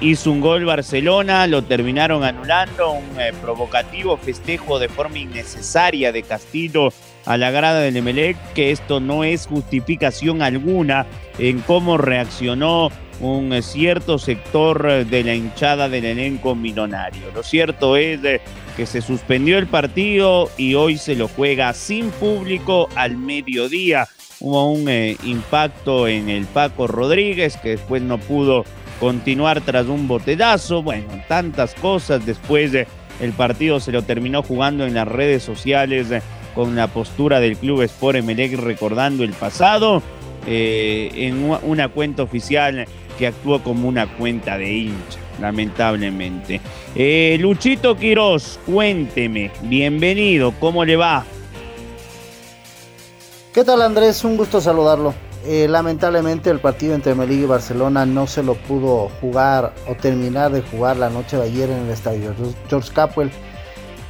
Hizo 0.00 0.30
un 0.30 0.40
gol 0.40 0.64
Barcelona, 0.64 1.46
lo 1.46 1.64
terminaron 1.64 2.24
anulando, 2.24 2.92
un 2.92 3.20
eh, 3.20 3.32
provocativo 3.40 4.16
festejo 4.16 4.78
de 4.78 4.88
forma 4.88 5.18
innecesaria 5.18 6.10
de 6.10 6.22
Castillo 6.22 6.92
a 7.26 7.36
la 7.36 7.50
grada 7.50 7.80
del 7.80 7.96
Emelec, 7.96 8.36
que 8.54 8.70
esto 8.70 9.00
no 9.00 9.24
es 9.24 9.46
justificación 9.46 10.42
alguna 10.42 11.06
en 11.38 11.60
cómo 11.60 11.96
reaccionó 11.96 12.90
un 13.20 13.52
eh, 13.52 13.62
cierto 13.62 14.18
sector 14.18 15.04
de 15.04 15.24
la 15.24 15.34
hinchada 15.34 15.88
del 15.88 16.04
elenco 16.04 16.54
millonario. 16.54 17.30
Lo 17.34 17.42
cierto 17.42 17.96
es 17.96 18.22
eh, 18.24 18.40
que 18.76 18.86
se 18.86 19.00
suspendió 19.00 19.58
el 19.58 19.66
partido 19.66 20.50
y 20.56 20.74
hoy 20.74 20.98
se 20.98 21.14
lo 21.14 21.28
juega 21.28 21.72
sin 21.74 22.10
público 22.10 22.88
al 22.94 23.16
mediodía. 23.16 24.08
Hubo 24.40 24.72
un 24.72 24.88
eh, 24.88 25.16
impacto 25.24 26.08
en 26.08 26.28
el 26.28 26.44
Paco 26.46 26.86
Rodríguez 26.86 27.56
que 27.56 27.70
después 27.70 28.02
no 28.02 28.18
pudo 28.18 28.64
continuar 29.00 29.60
tras 29.60 29.86
un 29.86 30.08
botedazo, 30.08 30.82
bueno, 30.82 31.08
tantas 31.28 31.74
cosas, 31.74 32.24
después 32.26 32.72
de 32.72 32.86
el 33.20 33.32
partido 33.32 33.80
se 33.80 33.92
lo 33.92 34.02
terminó 34.02 34.42
jugando 34.42 34.86
en 34.86 34.94
las 34.94 35.06
redes 35.06 35.42
sociales 35.42 36.10
eh, 36.10 36.20
con 36.54 36.76
la 36.76 36.88
postura 36.88 37.40
del 37.40 37.56
club 37.56 37.82
Sport 37.82 38.18
Emelec 38.18 38.58
recordando 38.58 39.24
el 39.24 39.32
pasado, 39.32 40.02
eh, 40.46 41.10
en 41.14 41.50
una 41.62 41.88
cuenta 41.88 42.22
oficial 42.22 42.86
que 43.18 43.26
actuó 43.26 43.62
como 43.62 43.88
una 43.88 44.06
cuenta 44.16 44.58
de 44.58 44.72
hincha, 44.72 45.18
lamentablemente. 45.40 46.60
Luchito 47.38 47.96
Quiroz, 47.96 48.58
cuénteme, 48.66 49.50
bienvenido, 49.62 50.52
¿cómo 50.60 50.84
le 50.84 50.96
va? 50.96 51.24
¿Qué 53.54 53.62
tal 53.62 53.82
Andrés? 53.82 54.24
Un 54.24 54.36
gusto 54.36 54.60
saludarlo. 54.60 55.14
Eh, 55.46 55.68
lamentablemente 55.68 56.48
el 56.48 56.58
partido 56.58 56.94
entre 56.94 57.14
Melilla 57.14 57.42
y 57.42 57.46
Barcelona 57.46 58.06
no 58.06 58.26
se 58.26 58.42
lo 58.42 58.54
pudo 58.54 59.10
jugar 59.20 59.74
o 59.86 59.94
terminar 59.94 60.50
de 60.50 60.62
jugar 60.62 60.96
la 60.96 61.10
noche 61.10 61.36
de 61.36 61.44
ayer 61.44 61.68
en 61.68 61.84
el 61.84 61.90
estadio 61.90 62.34
George 62.68 62.90
Capwell. 62.94 63.30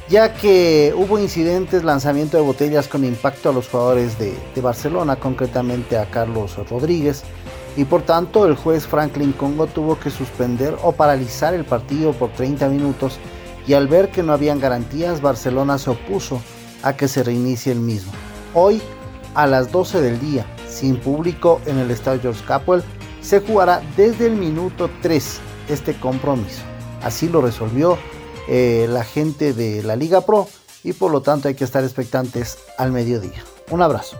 Ya 0.07 0.33
que 0.33 0.93
hubo 0.95 1.17
incidentes, 1.17 1.83
lanzamiento 1.83 2.37
de 2.37 2.43
botellas 2.43 2.87
con 2.87 3.03
impacto 3.03 3.49
a 3.49 3.53
los 3.53 3.67
jugadores 3.67 4.17
de, 4.19 4.35
Barcelona, 4.61 5.15
concretamente 5.15 5.97
a 5.97 6.09
Carlos 6.09 6.55
Rodríguez, 6.69 7.23
y 7.75 7.85
por 7.85 8.03
tanto 8.03 8.45
el 8.45 8.55
juez 8.55 8.87
Franklin 8.87 9.33
Congo 9.33 9.67
tuvo 9.67 9.99
que 9.99 10.09
suspender 10.09 10.75
o 10.83 10.93
paralizar 10.93 11.53
el 11.53 11.65
partido 11.65 12.13
por 12.13 12.31
30 12.31 12.69
minutos 12.69 13.19
y 13.67 13.73
al 13.73 13.87
ver 13.87 14.11
que 14.11 14.23
no 14.23 14.31
habían 14.31 14.59
garantías, 14.59 15.21
Barcelona 15.21 15.77
se 15.77 15.89
opuso 15.89 16.41
a 16.83 16.95
que 16.95 17.07
se 17.07 17.23
reinicie 17.23 17.71
el 17.71 17.79
mismo. 17.79 18.13
Hoy, 18.53 18.81
a 19.33 19.47
las 19.47 19.71
12 19.71 20.01
del 20.01 20.19
día, 20.19 20.45
sin 20.69 20.97
público 20.97 21.59
en 21.65 21.79
el 21.79 21.91
estadio 21.91 22.21
George 22.21 22.45
Capwell, 22.45 22.83
se 23.21 23.41
jugará 23.41 23.81
desde 23.97 24.27
el 24.27 24.35
minuto 24.35 24.89
3 25.01 25.39
este 25.67 25.95
compromiso. 25.95 26.61
Así 27.01 27.27
lo 27.27 27.41
resolvió 27.41 27.97
eh, 28.47 28.85
la 28.89 29.03
gente 29.03 29.53
de 29.53 29.83
la 29.83 29.95
Liga 29.95 30.21
Pro 30.21 30.47
y 30.83 30.93
por 30.93 31.11
lo 31.11 31.21
tanto 31.21 31.47
hay 31.47 31.55
que 31.55 31.63
estar 31.63 31.83
expectantes 31.83 32.57
al 32.77 32.91
mediodía. 32.91 33.43
Un 33.71 33.81
abrazo. 33.81 34.17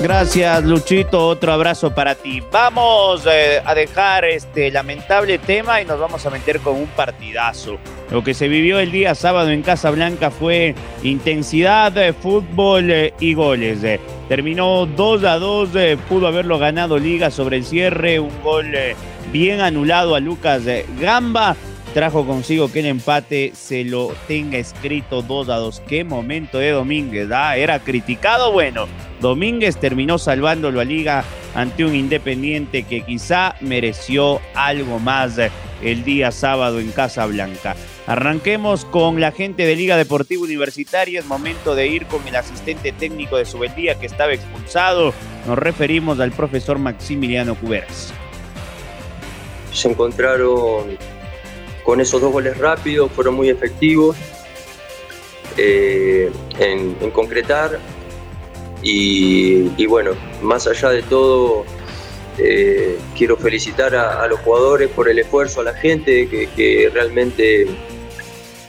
Gracias, 0.00 0.62
Luchito. 0.64 1.28
Otro 1.28 1.52
abrazo 1.52 1.94
para 1.94 2.14
ti. 2.14 2.42
Vamos 2.52 3.26
eh, 3.26 3.62
a 3.64 3.74
dejar 3.74 4.26
este 4.26 4.70
lamentable 4.70 5.38
tema 5.38 5.80
y 5.80 5.86
nos 5.86 5.98
vamos 5.98 6.26
a 6.26 6.30
meter 6.30 6.60
con 6.60 6.76
un 6.76 6.88
partidazo. 6.88 7.78
Lo 8.10 8.22
que 8.22 8.34
se 8.34 8.46
vivió 8.46 8.78
el 8.78 8.92
día 8.92 9.14
sábado 9.14 9.50
en 9.50 9.62
Casa 9.62 9.90
Blanca 9.90 10.30
fue 10.30 10.74
intensidad, 11.02 11.90
de 11.90 12.12
fútbol 12.12 12.90
eh, 12.90 13.14
y 13.18 13.32
goles. 13.32 13.78
Terminó 14.28 14.84
2 14.84 15.24
a 15.24 15.38
2, 15.38 15.70
pudo 16.08 16.26
haberlo 16.26 16.58
ganado 16.58 16.98
Liga 16.98 17.30
sobre 17.30 17.56
el 17.56 17.64
cierre, 17.64 18.20
un 18.20 18.42
gol 18.42 18.74
bien 19.34 19.60
anulado 19.60 20.14
a 20.14 20.20
Lucas 20.20 20.62
Gamba 21.00 21.56
trajo 21.92 22.24
consigo 22.24 22.70
que 22.70 22.80
el 22.80 22.86
empate 22.86 23.50
se 23.52 23.82
lo 23.84 24.14
tenga 24.28 24.58
escrito 24.58 25.22
2 25.22 25.48
a 25.48 25.56
2. 25.56 25.82
Qué 25.88 26.04
momento 26.04 26.58
de 26.58 26.70
Domínguez, 26.70 27.28
¿ah? 27.32 27.56
Era 27.56 27.80
criticado, 27.80 28.52
bueno. 28.52 28.86
Domínguez 29.20 29.76
terminó 29.76 30.18
salvándolo 30.18 30.80
a 30.80 30.84
Liga 30.84 31.24
ante 31.54 31.84
un 31.84 31.94
Independiente 31.94 32.84
que 32.84 33.02
quizá 33.02 33.56
mereció 33.60 34.40
algo 34.54 35.00
más 35.00 35.36
el 35.82 36.04
día 36.04 36.30
sábado 36.30 36.78
en 36.78 36.92
Casa 36.92 37.26
Blanca. 37.26 37.74
Arranquemos 38.06 38.84
con 38.84 39.20
la 39.20 39.32
gente 39.32 39.66
de 39.66 39.74
Liga 39.74 39.96
Deportiva 39.96 40.42
Universitaria. 40.42 41.20
Es 41.20 41.26
momento 41.26 41.74
de 41.74 41.88
ir 41.88 42.06
con 42.06 42.26
el 42.26 42.36
asistente 42.36 42.92
técnico 42.92 43.36
de 43.36 43.46
Subeldía 43.46 43.98
que 43.98 44.06
estaba 44.06 44.32
expulsado. 44.32 45.12
Nos 45.46 45.58
referimos 45.58 46.20
al 46.20 46.30
profesor 46.30 46.78
Maximiliano 46.78 47.56
Cuberas. 47.56 48.12
Se 49.74 49.90
encontraron 49.90 50.96
con 51.84 52.00
esos 52.00 52.20
dos 52.20 52.32
goles 52.32 52.56
rápidos, 52.56 53.12
fueron 53.12 53.34
muy 53.34 53.50
efectivos 53.50 54.16
eh, 55.56 56.32
en, 56.58 57.10
concretar. 57.10 57.78
Y, 58.82 59.86
bueno, 59.86 60.12
más 60.42 60.66
allá 60.66 60.90
de 60.90 61.02
todo, 61.02 61.64
eh, 62.38 62.98
quiero 63.16 63.36
felicitar 63.36 63.94
a, 63.94 64.26
los 64.26 64.40
jugadores 64.40 64.90
por 64.90 65.08
el 65.08 65.18
esfuerzo, 65.18 65.60
a 65.60 65.64
la 65.64 65.74
gente 65.74 66.28
que, 66.28 66.90
realmente 66.92 67.66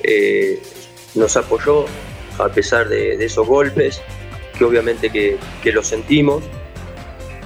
eh, 0.04 0.62
nos 1.16 1.36
apoyó 1.36 1.86
a 2.38 2.50
pesar 2.50 2.88
de, 2.88 3.24
esos 3.26 3.46
golpes, 3.46 4.02
que 4.58 4.64
obviamente 4.64 5.10
que, 5.10 5.38
que 5.64 5.72
lo 5.72 5.84
sentimos. 5.84 6.44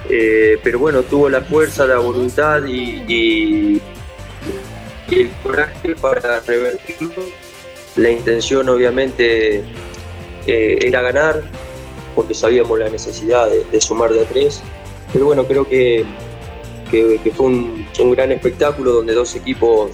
Pero 0.08 0.78
bueno, 0.78 1.02
tuvo 1.02 1.28
la 1.28 1.40
fuerza, 1.42 1.86
la 1.86 1.98
voluntad 1.98 2.64
y, 2.64 3.80
y 5.10 5.20
el 5.20 5.30
coraje 5.42 5.94
para 5.96 6.40
revertirlo. 6.40 7.22
La 7.96 8.10
intención 8.10 8.68
obviamente 8.68 9.64
eh, 10.46 10.78
era 10.82 11.02
ganar, 11.02 11.42
porque 12.14 12.34
sabíamos 12.34 12.78
la 12.78 12.88
necesidad 12.88 13.48
de, 13.50 13.80
sumar 13.80 14.12
de 14.12 14.24
tres. 14.24 14.62
Pero 15.12 15.26
bueno, 15.26 15.44
creo 15.44 15.66
que, 15.66 16.04
fue 17.34 17.46
un, 17.46 17.86
gran 18.12 18.32
espectáculo 18.32 18.92
donde 18.92 19.14
dos 19.14 19.34
equipos 19.34 19.92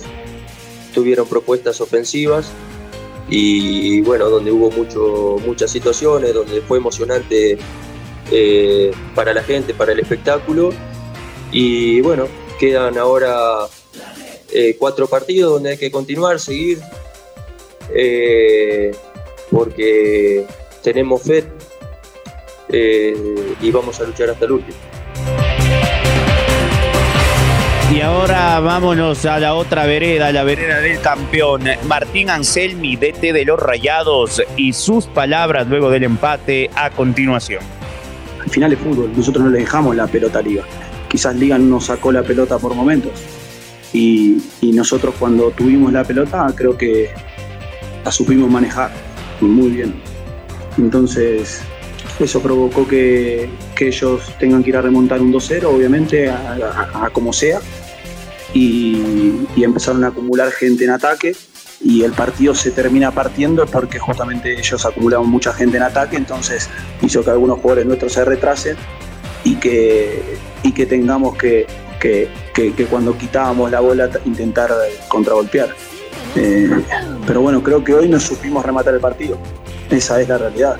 tuvieron 0.95 1.29
propuestas 1.29 1.81
ofensivas 1.81 2.51
y 3.29 4.01
bueno, 4.03 4.31
donde 4.31 4.53
hubo 4.53 4.71
mucho, 4.71 5.37
muchas 5.45 5.71
situaciones, 5.71 6.33
donde 6.33 6.61
fue 6.63 6.79
emocionante 6.79 7.59
eh, 8.31 8.91
para 9.15 9.33
la 9.33 9.43
gente, 9.43 9.75
para 9.75 9.93
el 9.93 10.01
espectáculo. 10.01 10.71
Y 11.53 12.01
bueno, 12.01 12.27
quedan 12.59 12.99
ahora 12.99 13.67
eh, 14.53 14.77
cuatro 14.79 15.07
partidos 15.07 15.53
donde 15.53 15.71
hay 15.71 15.79
que 15.79 15.91
continuar, 15.91 16.41
seguir, 16.41 16.79
eh, 17.95 18.93
porque 19.51 20.45
tenemos 20.83 21.23
fe 21.23 21.45
y 22.69 23.71
vamos 23.71 24.01
a 24.01 24.05
luchar 24.05 24.31
hasta 24.31 24.45
el 24.45 24.53
último. 24.53 24.77
Y 27.95 28.01
ahora 28.01 28.59
vámonos 28.59 29.25
a 29.25 29.39
la 29.39 29.55
otra 29.55 29.87
vereda, 29.87 30.33
la 30.33 30.43
vereda 30.43 30.81
del 30.81 31.01
campeón. 31.01 31.63
Martín 31.85 32.29
Anselmi, 32.29 32.97
DT 32.97 33.33
de 33.33 33.45
los 33.45 33.61
Rayados, 33.61 34.43
y 34.57 34.73
sus 34.73 35.07
palabras 35.07 35.69
luego 35.69 35.89
del 35.89 36.03
empate 36.03 36.69
a 36.75 36.91
continuación. 36.91 37.76
Al 38.47 38.51
final 38.51 38.73
es 38.73 38.79
fútbol, 38.79 39.11
nosotros 39.15 39.45
no 39.45 39.51
le 39.51 39.59
dejamos 39.59 39.95
la 39.95 40.07
pelota 40.07 40.39
a 40.39 40.43
Liga. 40.43 40.63
Quizás 41.09 41.37
Liga 41.37 41.59
no 41.59 41.81
sacó 41.81 42.13
la 42.13 42.23
pelota 42.23 42.59
por 42.59 42.75
momentos, 42.75 43.13
y, 43.93 44.43
nosotros 44.63 45.15
cuando 45.19 45.51
tuvimos 45.53 45.93
la 45.93 46.05
pelota 46.05 46.47
creo 46.55 46.77
que 46.77 47.09
la 48.05 48.13
supimos 48.13 48.51
manejar 48.51 48.91
muy 49.41 49.71
bien. 49.71 49.95
Entonces 50.77 51.63
eso 52.21 52.41
provocó 52.41 52.87
que, 52.87 53.49
ellos 53.81 54.23
tengan 54.39 54.63
que 54.63 54.71
ir 54.71 54.77
a 54.77 54.83
remontar 54.83 55.21
un 55.21 55.33
2-0, 55.33 55.65
obviamente, 55.65 56.29
a, 56.29 57.09
como 57.13 57.33
sea, 57.33 57.61
y, 58.55 59.47
empezaron 59.57 60.05
a 60.05 60.09
acumular 60.09 60.51
gente 60.53 60.85
en 60.85 60.91
ataque 60.91 61.35
y 61.81 62.03
el 62.03 62.13
partido 62.13 62.55
se 62.55 62.71
termina 62.71 63.11
partiendo 63.11 63.67
porque 63.67 63.99
justamente 63.99 64.59
ellos 64.59 64.85
acumulaban 64.85 65.29
mucha 65.29 65.53
gente 65.53 65.77
en 65.77 65.83
ataque, 65.83 66.17
entonces 66.17 66.69
hizo 67.03 67.23
que 67.23 67.31
algunos 67.31 67.59
jugadores 67.59 67.87
nuestros 67.87 68.13
se 68.13 68.25
retrasen 68.25 68.77
y 69.45 69.57
que, 69.57 70.39
y 70.63 70.73
que 70.73 70.87
tengamos 70.87 71.37
que, 71.37 71.67
que, 72.01 72.87
cuando 72.91 73.17
quitábamos 73.17 73.71
la 73.71 73.81
bola 73.81 74.11
intentar 74.25 74.71
contragolpear. 75.09 75.71
Eh, 76.35 76.71
pero 77.27 77.41
bueno, 77.41 77.63
creo 77.63 77.83
que 77.83 77.95
hoy 77.95 78.09
no 78.09 78.21
supimos 78.21 78.65
rematar 78.65 78.95
el 78.95 79.01
partido. 79.01 79.39
Esa 79.91 80.21
es 80.21 80.29
la 80.29 80.39
realidad. 80.39 80.77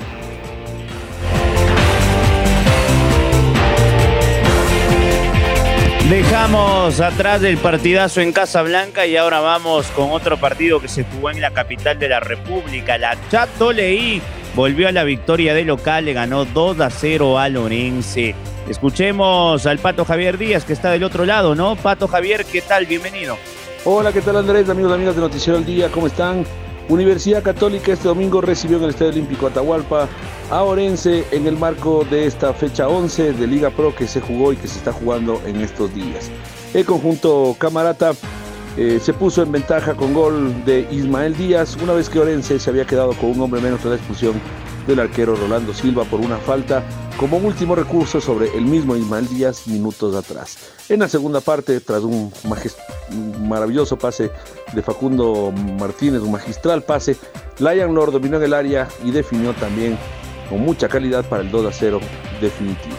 Dejamos 6.09 7.01
atrás 7.01 7.43
el 7.43 7.57
partidazo 7.57 8.21
en 8.21 8.31
Casa 8.31 8.61
Blanca 8.61 9.05
y 9.05 9.17
ahora 9.17 9.41
vamos 9.41 9.87
con 9.87 10.11
otro 10.11 10.37
partido 10.37 10.79
que 10.79 10.87
se 10.87 11.03
jugó 11.03 11.31
en 11.31 11.41
la 11.41 11.51
capital 11.51 11.99
de 11.99 12.07
la 12.07 12.21
República. 12.21 12.97
La 12.97 13.17
Chato 13.29 13.73
Leí 13.73 14.21
volvió 14.55 14.87
a 14.87 14.93
la 14.93 15.03
victoria 15.03 15.53
de 15.53 15.65
local, 15.65 16.05
le 16.05 16.13
ganó 16.13 16.45
2 16.45 16.79
a 16.79 16.89
0 16.89 17.37
a 17.37 17.49
Lorense. 17.49 18.35
Escuchemos 18.69 19.65
al 19.65 19.79
Pato 19.79 20.05
Javier 20.05 20.37
Díaz, 20.37 20.63
que 20.63 20.71
está 20.71 20.91
del 20.91 21.03
otro 21.03 21.25
lado, 21.25 21.55
¿no? 21.55 21.75
Pato 21.75 22.07
Javier, 22.07 22.45
¿qué 22.45 22.61
tal? 22.61 22.85
Bienvenido. 22.85 23.37
Hola, 23.83 24.13
¿qué 24.13 24.21
tal 24.21 24.37
Andrés? 24.37 24.69
Amigos 24.69 24.91
y 24.91 24.95
amigas 24.95 25.15
de 25.15 25.21
Noticiero 25.21 25.59
del 25.59 25.65
Día, 25.65 25.89
¿cómo 25.91 26.07
están? 26.07 26.45
Universidad 26.89 27.43
Católica 27.43 27.91
este 27.91 28.07
domingo 28.07 28.39
recibió 28.39 28.77
en 28.77 28.83
el 28.83 28.89
Estadio 28.91 29.11
Olímpico 29.11 29.47
Atahualpa 29.47 30.07
a 30.49 30.63
Orense 30.63 31.25
en 31.31 31.45
el 31.45 31.57
marco 31.57 32.05
de 32.09 32.25
esta 32.25 32.53
fecha 32.53 32.87
11 32.87 33.33
de 33.33 33.47
Liga 33.47 33.69
Pro 33.71 33.93
que 33.93 34.07
se 34.07 34.21
jugó 34.21 34.53
y 34.53 34.55
que 34.55 34.69
se 34.69 34.77
está 34.77 34.93
jugando 34.93 35.41
en 35.45 35.59
estos 35.59 35.93
días. 35.93 36.31
El 36.73 36.85
conjunto 36.85 37.57
Camarata 37.59 38.13
eh, 38.77 38.99
se 39.01 39.13
puso 39.13 39.43
en 39.43 39.51
ventaja 39.51 39.95
con 39.95 40.13
gol 40.13 40.63
de 40.63 40.87
Ismael 40.89 41.35
Díaz 41.35 41.77
una 41.81 41.91
vez 41.91 42.09
que 42.09 42.19
Orense 42.19 42.57
se 42.57 42.69
había 42.69 42.85
quedado 42.85 43.11
con 43.13 43.31
un 43.31 43.41
hombre 43.41 43.59
menos 43.59 43.83
de 43.83 43.89
la 43.89 43.95
expulsión 43.95 44.39
del 44.87 44.99
arquero 44.99 45.35
Rolando 45.35 45.73
Silva 45.73 46.05
por 46.05 46.21
una 46.21 46.37
falta 46.37 46.83
como 47.19 47.37
último 47.37 47.75
recurso 47.75 48.21
sobre 48.21 48.55
el 48.57 48.65
mismo 48.65 48.95
Ismael 48.95 49.27
Díaz 49.27 49.67
minutos 49.67 50.15
atrás. 50.15 50.57
En 50.89 51.01
la 51.01 51.07
segunda 51.07 51.41
parte, 51.41 51.79
tras 51.81 52.03
un, 52.03 52.31
maravilloso 53.41 53.97
pase 53.97 54.31
de 54.73 54.81
Facundo 54.81 55.51
Martínez, 55.79 56.21
un 56.21 56.31
magistral 56.31 56.83
pase, 56.83 57.17
Lion 57.59 57.93
Lord 57.93 58.13
dominó 58.13 58.37
en 58.37 58.43
el 58.43 58.53
área 58.53 58.87
y 59.03 59.11
definió 59.11 59.53
también 59.53 59.97
con 60.49 60.61
mucha 60.61 60.87
calidad 60.87 61.27
para 61.27 61.41
el 61.43 61.51
2 61.51 61.65
a 61.65 61.71
0 61.71 61.99
definitivo. 62.39 62.95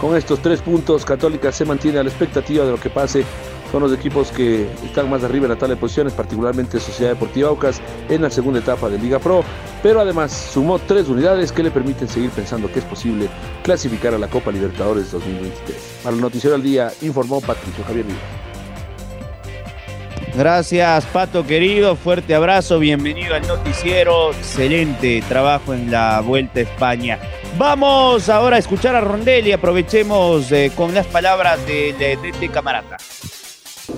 Con 0.00 0.16
estos 0.16 0.40
tres 0.40 0.60
puntos, 0.62 1.04
Católica 1.04 1.52
se 1.52 1.64
mantiene 1.64 1.98
a 1.98 2.02
la 2.02 2.08
expectativa 2.08 2.64
de 2.64 2.72
lo 2.72 2.80
que 2.80 2.90
pase 2.90 3.24
son 3.70 3.82
los 3.82 3.92
equipos 3.92 4.30
que 4.32 4.68
están 4.84 5.08
más 5.08 5.22
arriba 5.22 5.46
en 5.46 5.50
la 5.50 5.56
tabla 5.56 5.74
de 5.74 5.80
posiciones, 5.80 6.12
particularmente 6.12 6.80
Sociedad 6.80 7.12
Deportiva 7.12 7.48
Aucas 7.48 7.80
en 8.08 8.22
la 8.22 8.30
segunda 8.30 8.58
etapa 8.58 8.88
de 8.88 8.98
Liga 8.98 9.18
Pro, 9.18 9.44
pero 9.82 10.00
además 10.00 10.32
sumó 10.52 10.78
tres 10.78 11.08
unidades 11.08 11.52
que 11.52 11.62
le 11.62 11.70
permiten 11.70 12.08
seguir 12.08 12.30
pensando 12.30 12.70
que 12.72 12.80
es 12.80 12.84
posible 12.84 13.28
clasificar 13.62 14.14
a 14.14 14.18
la 14.18 14.28
Copa 14.28 14.50
Libertadores 14.50 15.12
2023. 15.12 16.00
Para 16.02 16.16
el 16.16 16.20
Noticiero 16.20 16.56
al 16.56 16.62
Día 16.62 16.92
informó 17.02 17.40
Patricio 17.40 17.84
Javier 17.84 18.06
Díaz. 18.06 18.40
Gracias, 20.34 21.04
Pato 21.06 21.44
querido. 21.44 21.96
Fuerte 21.96 22.34
abrazo. 22.34 22.78
Bienvenido 22.78 23.34
al 23.34 23.46
noticiero. 23.46 24.30
Excelente 24.30 25.22
trabajo 25.28 25.74
en 25.74 25.90
la 25.90 26.20
Vuelta 26.20 26.60
a 26.60 26.62
España. 26.62 27.18
Vamos 27.58 28.28
ahora 28.28 28.56
a 28.56 28.58
escuchar 28.58 28.94
a 28.94 29.00
Rondelli. 29.00 29.52
Aprovechemos 29.52 30.50
eh, 30.52 30.70
con 30.76 30.94
las 30.94 31.06
palabras 31.06 31.64
de, 31.66 31.94
de, 31.94 32.16
de, 32.16 32.32
de 32.38 32.48
Camarata. 32.48 32.96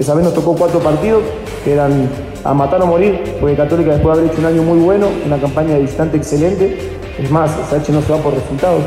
Esa 0.02 0.14
vez 0.14 0.24
nos 0.24 0.34
tocó 0.34 0.56
cuatro 0.56 0.80
partidos 0.80 1.22
que 1.62 1.74
eran 1.74 2.08
a 2.42 2.52
matar 2.52 2.82
o 2.82 2.86
morir, 2.88 3.22
porque 3.38 3.54
Católica 3.54 3.92
después 3.92 4.16
de 4.16 4.22
haber 4.22 4.32
hecho 4.32 4.40
un 4.40 4.46
año 4.46 4.62
muy 4.64 4.78
bueno, 4.80 5.06
una 5.24 5.38
campaña 5.38 5.74
de 5.74 5.82
distante 5.82 6.16
excelente, 6.16 6.76
es 7.20 7.30
más, 7.30 7.52
Sache 7.70 7.92
no 7.92 8.02
se 8.02 8.10
va 8.10 8.18
por 8.18 8.34
resultados. 8.34 8.82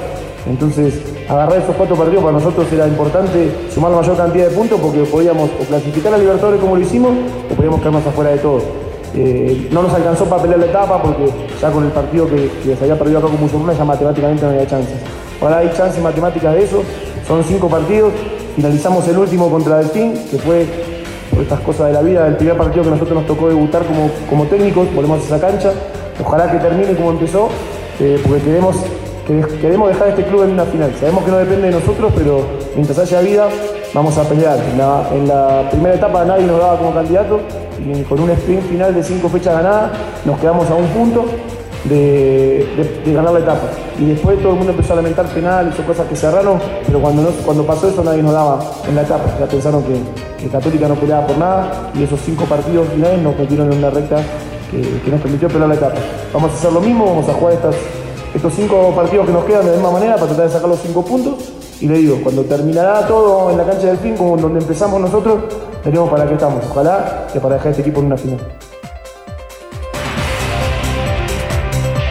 Entonces, 0.46 1.00
agarrar 1.30 1.60
esos 1.60 1.74
cuatro 1.78 1.96
partidos 1.96 2.22
para 2.22 2.34
nosotros 2.34 2.68
era 2.70 2.86
importante 2.86 3.50
sumar 3.74 3.92
la 3.92 4.02
mayor 4.02 4.18
cantidad 4.18 4.50
de 4.50 4.56
puntos 4.58 4.78
porque 4.82 5.04
podíamos 5.04 5.50
o 5.58 5.64
clasificar 5.64 6.14
a 6.14 6.18
Libertadores 6.18 6.60
como 6.60 6.76
lo 6.76 6.82
hicimos 6.82 7.12
o 7.50 7.56
podíamos 7.56 7.80
quedarnos 7.80 8.06
afuera 8.06 8.32
de 8.32 8.38
todo. 8.40 8.60
Eh, 9.16 9.70
no 9.72 9.84
nos 9.84 9.94
alcanzó 9.94 10.26
para 10.26 10.42
pelear 10.42 10.60
la 10.60 10.66
etapa 10.66 11.02
porque 11.02 11.32
ya 11.62 11.72
con 11.72 11.86
el 11.86 11.92
partido 11.92 12.28
que, 12.28 12.52
que 12.62 12.76
se 12.76 12.84
había 12.84 13.00
perdido 13.00 13.20
acá 13.20 13.30
con 13.30 13.40
Musulmana 13.40 13.72
ya 13.72 13.86
matemáticamente 13.86 14.44
no 14.44 14.52
había 14.52 14.68
chances. 14.68 14.98
Ahora 15.42 15.60
hay 15.60 15.72
chances 15.78 16.04
matemáticas 16.04 16.54
de 16.54 16.64
eso, 16.64 16.84
son 17.26 17.42
cinco 17.46 17.70
partidos, 17.70 18.12
finalizamos 18.56 19.08
el 19.08 19.18
último 19.18 19.50
contra 19.50 19.78
Delfín, 19.78 20.14
que 20.30 20.38
fue 20.38 20.66
estas 21.42 21.60
cosas 21.62 21.88
de 21.88 21.94
la 21.94 22.02
vida, 22.02 22.28
el 22.28 22.38
primer 22.38 22.58
partido 22.58 22.84
que 22.84 22.90
nosotros 22.92 23.16
nos 23.16 23.28
tocó 23.28 23.48
debutar 23.48 23.84
como, 23.86 24.10
como 24.30 24.46
técnicos, 24.46 24.94
volvemos 24.94 25.22
a 25.22 25.26
esa 25.26 25.40
cancha, 25.40 25.72
ojalá 26.24 26.52
que 26.52 26.58
termine 26.58 26.96
como 26.96 27.12
empezó, 27.12 27.50
eh, 28.00 28.20
porque 28.24 28.42
queremos, 28.42 28.78
que, 29.28 29.42
queremos 29.58 29.90
dejar 29.90 30.10
este 30.10 30.24
club 30.24 30.44
en 30.44 30.52
una 30.52 30.66
final. 30.66 30.94
Sabemos 31.00 31.24
que 31.24 31.32
no 31.32 31.38
depende 31.38 31.68
de 31.68 31.74
nosotros, 31.74 32.14
pero 32.16 32.46
mientras 32.76 33.00
haya 33.00 33.22
vida 33.22 33.48
vamos 33.94 34.18
a 34.18 34.24
pelear. 34.24 34.58
En 34.72 34.78
la, 34.78 35.10
en 35.14 35.28
la 35.28 35.70
primera 35.72 35.96
etapa 35.96 36.26
nadie 36.26 36.46
nos 36.46 36.60
daba 36.60 36.78
como 36.78 36.94
candidato 36.94 37.40
y 37.80 38.04
con 38.04 38.20
un 38.20 38.30
sprint 38.32 38.64
final 38.70 38.94
de 38.94 39.04
cinco 39.04 39.30
fechas 39.30 39.56
ganadas 39.56 39.92
nos 40.26 40.40
quedamos 40.40 40.70
a 40.70 40.76
un 40.76 40.88
punto 40.88 41.26
de, 41.90 43.14
ganar 43.14 43.34
la 43.34 43.40
etapa. 43.40 43.70
Y 44.00 44.06
después 44.06 44.40
todo 44.40 44.52
el 44.52 44.58
mundo 44.58 44.72
empezó 44.72 44.94
a 44.94 44.96
lamentar 44.98 45.26
penales 45.28 45.78
o 45.80 45.84
cosas 45.84 46.08
que 46.08 46.16
cerraron, 46.16 46.60
pero 46.86 47.00
cuando, 47.00 47.30
cuando 47.46 47.66
pasó 47.66 47.88
eso 47.88 48.04
nadie 48.04 48.24
nos 48.24 48.34
daba 48.34 48.60
en 48.88 48.96
la 48.96 49.02
etapa. 49.02 49.26
Ya 49.40 49.46
pensaron 49.46 49.84
que, 49.84 50.26
Católica 50.50 50.88
no 50.88 50.94
peleaba 50.94 51.26
por 51.26 51.38
nada 51.40 51.92
y 51.96 52.04
esos 52.04 52.20
cinco 52.22 52.46
partidos 52.46 52.88
finales 52.90 53.20
nos 53.20 53.36
metieron 53.36 53.72
en 53.72 53.80
una 53.80 53.90
recta 53.90 54.18
que, 54.70 55.10
nos 55.10 55.20
permitió 55.22 55.48
pelear 55.48 55.70
la 55.70 55.76
etapa. 55.76 55.96
Vamos 56.34 56.52
a 56.52 56.54
hacer 56.54 56.72
lo 56.72 56.82
mismo, 56.82 57.06
vamos 57.06 57.28
a 57.28 57.34
jugar 57.34 57.54
estas, 57.54 57.76
estos 58.34 58.54
cinco 58.54 58.94
partidos 58.96 59.26
que 59.26 59.32
nos 59.32 59.44
quedan 59.46 59.66
de 59.66 59.72
la 59.72 59.78
misma 59.78 59.92
manera 59.92 60.16
para 60.16 60.28
tratar 60.28 60.46
de 60.46 60.54
sacar 60.54 60.70
los 60.70 60.80
cinco 60.80 61.04
puntos. 61.04 61.52
Y 61.82 61.88
le 61.88 61.98
digo, 61.98 62.20
cuando 62.24 62.44
terminará 62.44 63.06
todo 63.08 63.50
en 63.50 63.58
la 63.58 63.64
cancha 63.66 63.88
del 63.88 63.98
fin, 63.98 64.16
como 64.16 64.38
donde 64.38 64.60
empezamos 64.60 65.02
nosotros, 65.02 65.44
tenemos 65.84 66.10
para 66.10 66.28
qué 66.28 66.36
estamos. 66.36 66.64
Ojalá 66.70 67.28
que 67.34 67.40
para 67.40 67.56
dejar 67.56 67.72
este 67.72 67.82
equipo 67.82 68.00
en 68.02 68.06
una 68.06 68.18
final. 68.18 68.40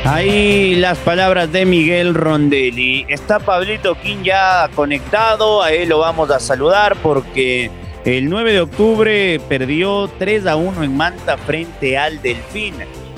Ahí 0.07 0.75
las 0.77 0.99
palabras 0.99 1.51
de 1.51 1.65
Miguel 1.65 2.15
Rondelli. 2.15 3.07
Está 3.09 3.39
Pablito 3.39 3.95
King 3.95 4.23
ya 4.23 4.69
conectado, 4.75 5.63
a 5.63 5.73
él 5.73 5.89
lo 5.89 5.99
vamos 6.01 6.31
a 6.31 6.39
saludar 6.39 6.95
porque 6.97 7.71
el 8.05 8.29
9 8.29 8.53
de 8.53 8.61
octubre 8.61 9.41
perdió 9.49 10.11
3 10.19 10.47
a 10.47 10.57
1 10.57 10.85
en 10.85 10.95
Manta 10.95 11.39
frente 11.39 11.97
al 11.97 12.21
Delfín. 12.21 12.75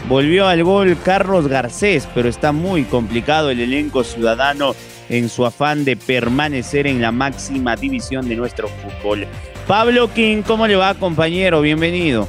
Volvió 0.08 0.46
al 0.46 0.62
gol 0.62 0.96
Carlos 1.04 1.48
Garcés, 1.48 2.08
pero 2.14 2.28
está 2.28 2.52
muy 2.52 2.84
complicado 2.84 3.50
el 3.50 3.58
elenco 3.58 4.04
ciudadano 4.04 4.76
en 5.08 5.28
su 5.28 5.44
afán 5.44 5.84
de 5.84 5.96
permanecer 5.96 6.86
en 6.86 7.02
la 7.02 7.10
máxima 7.10 7.74
división 7.74 8.28
de 8.28 8.36
nuestro 8.36 8.68
fútbol. 8.68 9.26
Pablo 9.66 10.08
King, 10.14 10.42
¿cómo 10.46 10.68
le 10.68 10.76
va 10.76 10.94
compañero? 10.94 11.60
Bienvenido. 11.62 12.28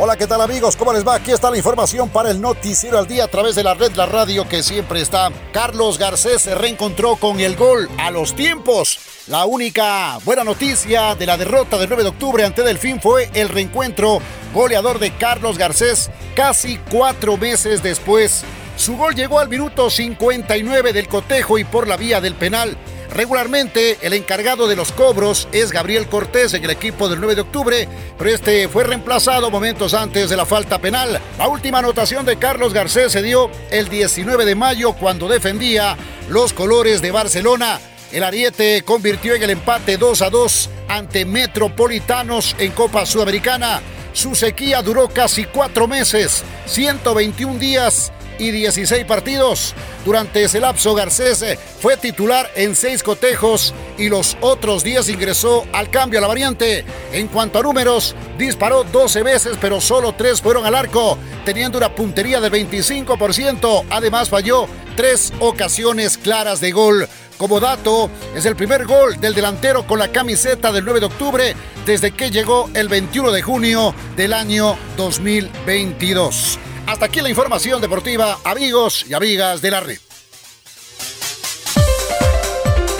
Hola, 0.00 0.16
¿qué 0.16 0.28
tal 0.28 0.40
amigos? 0.40 0.76
¿Cómo 0.76 0.92
les 0.92 1.04
va? 1.04 1.16
Aquí 1.16 1.32
está 1.32 1.50
la 1.50 1.56
información 1.56 2.08
para 2.08 2.30
el 2.30 2.40
Noticiero 2.40 3.00
al 3.00 3.08
Día 3.08 3.24
a 3.24 3.28
través 3.28 3.56
de 3.56 3.64
la 3.64 3.74
red 3.74 3.90
La 3.96 4.06
Radio 4.06 4.48
que 4.48 4.62
siempre 4.62 5.00
está. 5.00 5.32
Carlos 5.52 5.98
Garcés 5.98 6.42
se 6.42 6.54
reencontró 6.54 7.16
con 7.16 7.40
el 7.40 7.56
gol 7.56 7.90
a 7.98 8.12
los 8.12 8.36
tiempos. 8.36 9.00
La 9.26 9.44
única 9.44 10.18
buena 10.24 10.44
noticia 10.44 11.16
de 11.16 11.26
la 11.26 11.36
derrota 11.36 11.78
del 11.78 11.88
9 11.88 12.04
de 12.04 12.08
octubre 12.10 12.44
ante 12.44 12.62
Delfín 12.62 13.00
fue 13.00 13.28
el 13.34 13.48
reencuentro 13.48 14.20
goleador 14.54 15.00
de 15.00 15.10
Carlos 15.16 15.58
Garcés 15.58 16.12
casi 16.36 16.78
cuatro 16.92 17.36
meses 17.36 17.82
después. 17.82 18.44
Su 18.76 18.96
gol 18.96 19.16
llegó 19.16 19.40
al 19.40 19.48
minuto 19.48 19.90
59 19.90 20.92
del 20.92 21.08
cotejo 21.08 21.58
y 21.58 21.64
por 21.64 21.88
la 21.88 21.96
vía 21.96 22.20
del 22.20 22.36
penal. 22.36 22.78
Regularmente 23.14 23.98
el 24.02 24.12
encargado 24.12 24.68
de 24.68 24.76
los 24.76 24.92
cobros 24.92 25.48
es 25.52 25.72
Gabriel 25.72 26.08
Cortés 26.08 26.54
en 26.54 26.64
el 26.64 26.70
equipo 26.70 27.08
del 27.08 27.20
9 27.20 27.34
de 27.34 27.40
octubre, 27.40 27.88
pero 28.16 28.30
este 28.30 28.68
fue 28.68 28.84
reemplazado 28.84 29.50
momentos 29.50 29.94
antes 29.94 30.30
de 30.30 30.36
la 30.36 30.46
falta 30.46 30.78
penal. 30.78 31.18
La 31.38 31.48
última 31.48 31.78
anotación 31.78 32.26
de 32.26 32.36
Carlos 32.36 32.74
Garcés 32.74 33.12
se 33.12 33.22
dio 33.22 33.50
el 33.70 33.88
19 33.88 34.44
de 34.44 34.54
mayo 34.54 34.92
cuando 34.92 35.28
defendía 35.28 35.96
los 36.28 36.52
colores 36.52 37.00
de 37.00 37.10
Barcelona. 37.10 37.80
El 38.12 38.24
Ariete 38.24 38.82
convirtió 38.82 39.34
en 39.34 39.42
el 39.42 39.50
empate 39.50 39.96
2 39.96 40.22
a 40.22 40.30
2 40.30 40.70
ante 40.88 41.24
Metropolitanos 41.24 42.56
en 42.58 42.72
Copa 42.72 43.04
Sudamericana. 43.04 43.80
Su 44.12 44.34
sequía 44.34 44.82
duró 44.82 45.08
casi 45.08 45.44
cuatro 45.44 45.86
meses, 45.86 46.42
121 46.66 47.58
días 47.58 48.12
y 48.38 48.50
16 48.50 49.04
partidos. 49.04 49.74
Durante 50.04 50.42
ese 50.42 50.60
lapso, 50.60 50.94
Garcés 50.94 51.44
fue 51.80 51.96
titular 51.96 52.50
en 52.54 52.74
seis 52.74 53.02
cotejos 53.02 53.74
y 53.98 54.08
los 54.08 54.36
otros 54.40 54.82
10 54.84 55.08
ingresó 55.08 55.66
al 55.72 55.90
cambio 55.90 56.18
a 56.18 56.22
la 56.22 56.28
variante. 56.28 56.84
En 57.12 57.28
cuanto 57.28 57.58
a 57.58 57.62
números, 57.62 58.14
disparó 58.38 58.84
12 58.84 59.22
veces, 59.22 59.58
pero 59.60 59.80
solo 59.80 60.14
3 60.14 60.40
fueron 60.40 60.64
al 60.64 60.74
arco, 60.74 61.18
teniendo 61.44 61.78
una 61.78 61.94
puntería 61.94 62.40
del 62.40 62.52
25%. 62.52 63.84
Además, 63.90 64.28
falló 64.28 64.66
tres 64.96 65.32
ocasiones 65.40 66.18
claras 66.18 66.60
de 66.60 66.72
gol. 66.72 67.08
Como 67.38 67.60
dato, 67.60 68.10
es 68.34 68.44
el 68.46 68.56
primer 68.56 68.84
gol 68.84 69.20
del 69.20 69.32
delantero 69.32 69.86
con 69.86 70.00
la 70.00 70.08
camiseta 70.08 70.72
del 70.72 70.84
9 70.84 70.98
de 71.00 71.06
octubre 71.06 71.54
desde 71.86 72.10
que 72.10 72.32
llegó 72.32 72.68
el 72.74 72.88
21 72.88 73.30
de 73.30 73.42
junio 73.42 73.94
del 74.16 74.32
año 74.32 74.76
2022. 74.96 76.58
Hasta 76.88 77.04
aquí 77.04 77.20
la 77.20 77.28
información 77.28 77.82
deportiva, 77.82 78.38
amigos 78.44 79.04
y 79.06 79.12
amigas 79.12 79.60
de 79.60 79.70
la 79.70 79.80
red. 79.80 79.98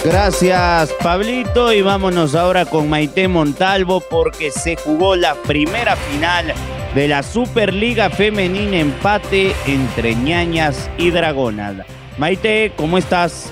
Gracias, 0.05 0.93
Pablito. 1.01 1.73
Y 1.73 1.81
vámonos 1.81 2.35
ahora 2.35 2.67
con 2.67 2.87
Maite 2.87 3.27
Montalvo 3.27 3.99
porque 3.99 4.51
se 4.51 4.75
jugó 4.75 5.15
la 5.15 5.33
primera 5.33 5.95
final 5.95 6.53
de 6.93 7.07
la 7.07 7.23
Superliga 7.23 8.11
Femenina 8.11 8.77
empate 8.77 9.55
entre 9.65 10.13
ñañas 10.13 10.87
y 10.99 11.09
dragonas. 11.09 11.77
Maite, 12.19 12.71
¿cómo 12.77 12.99
estás? 12.99 13.51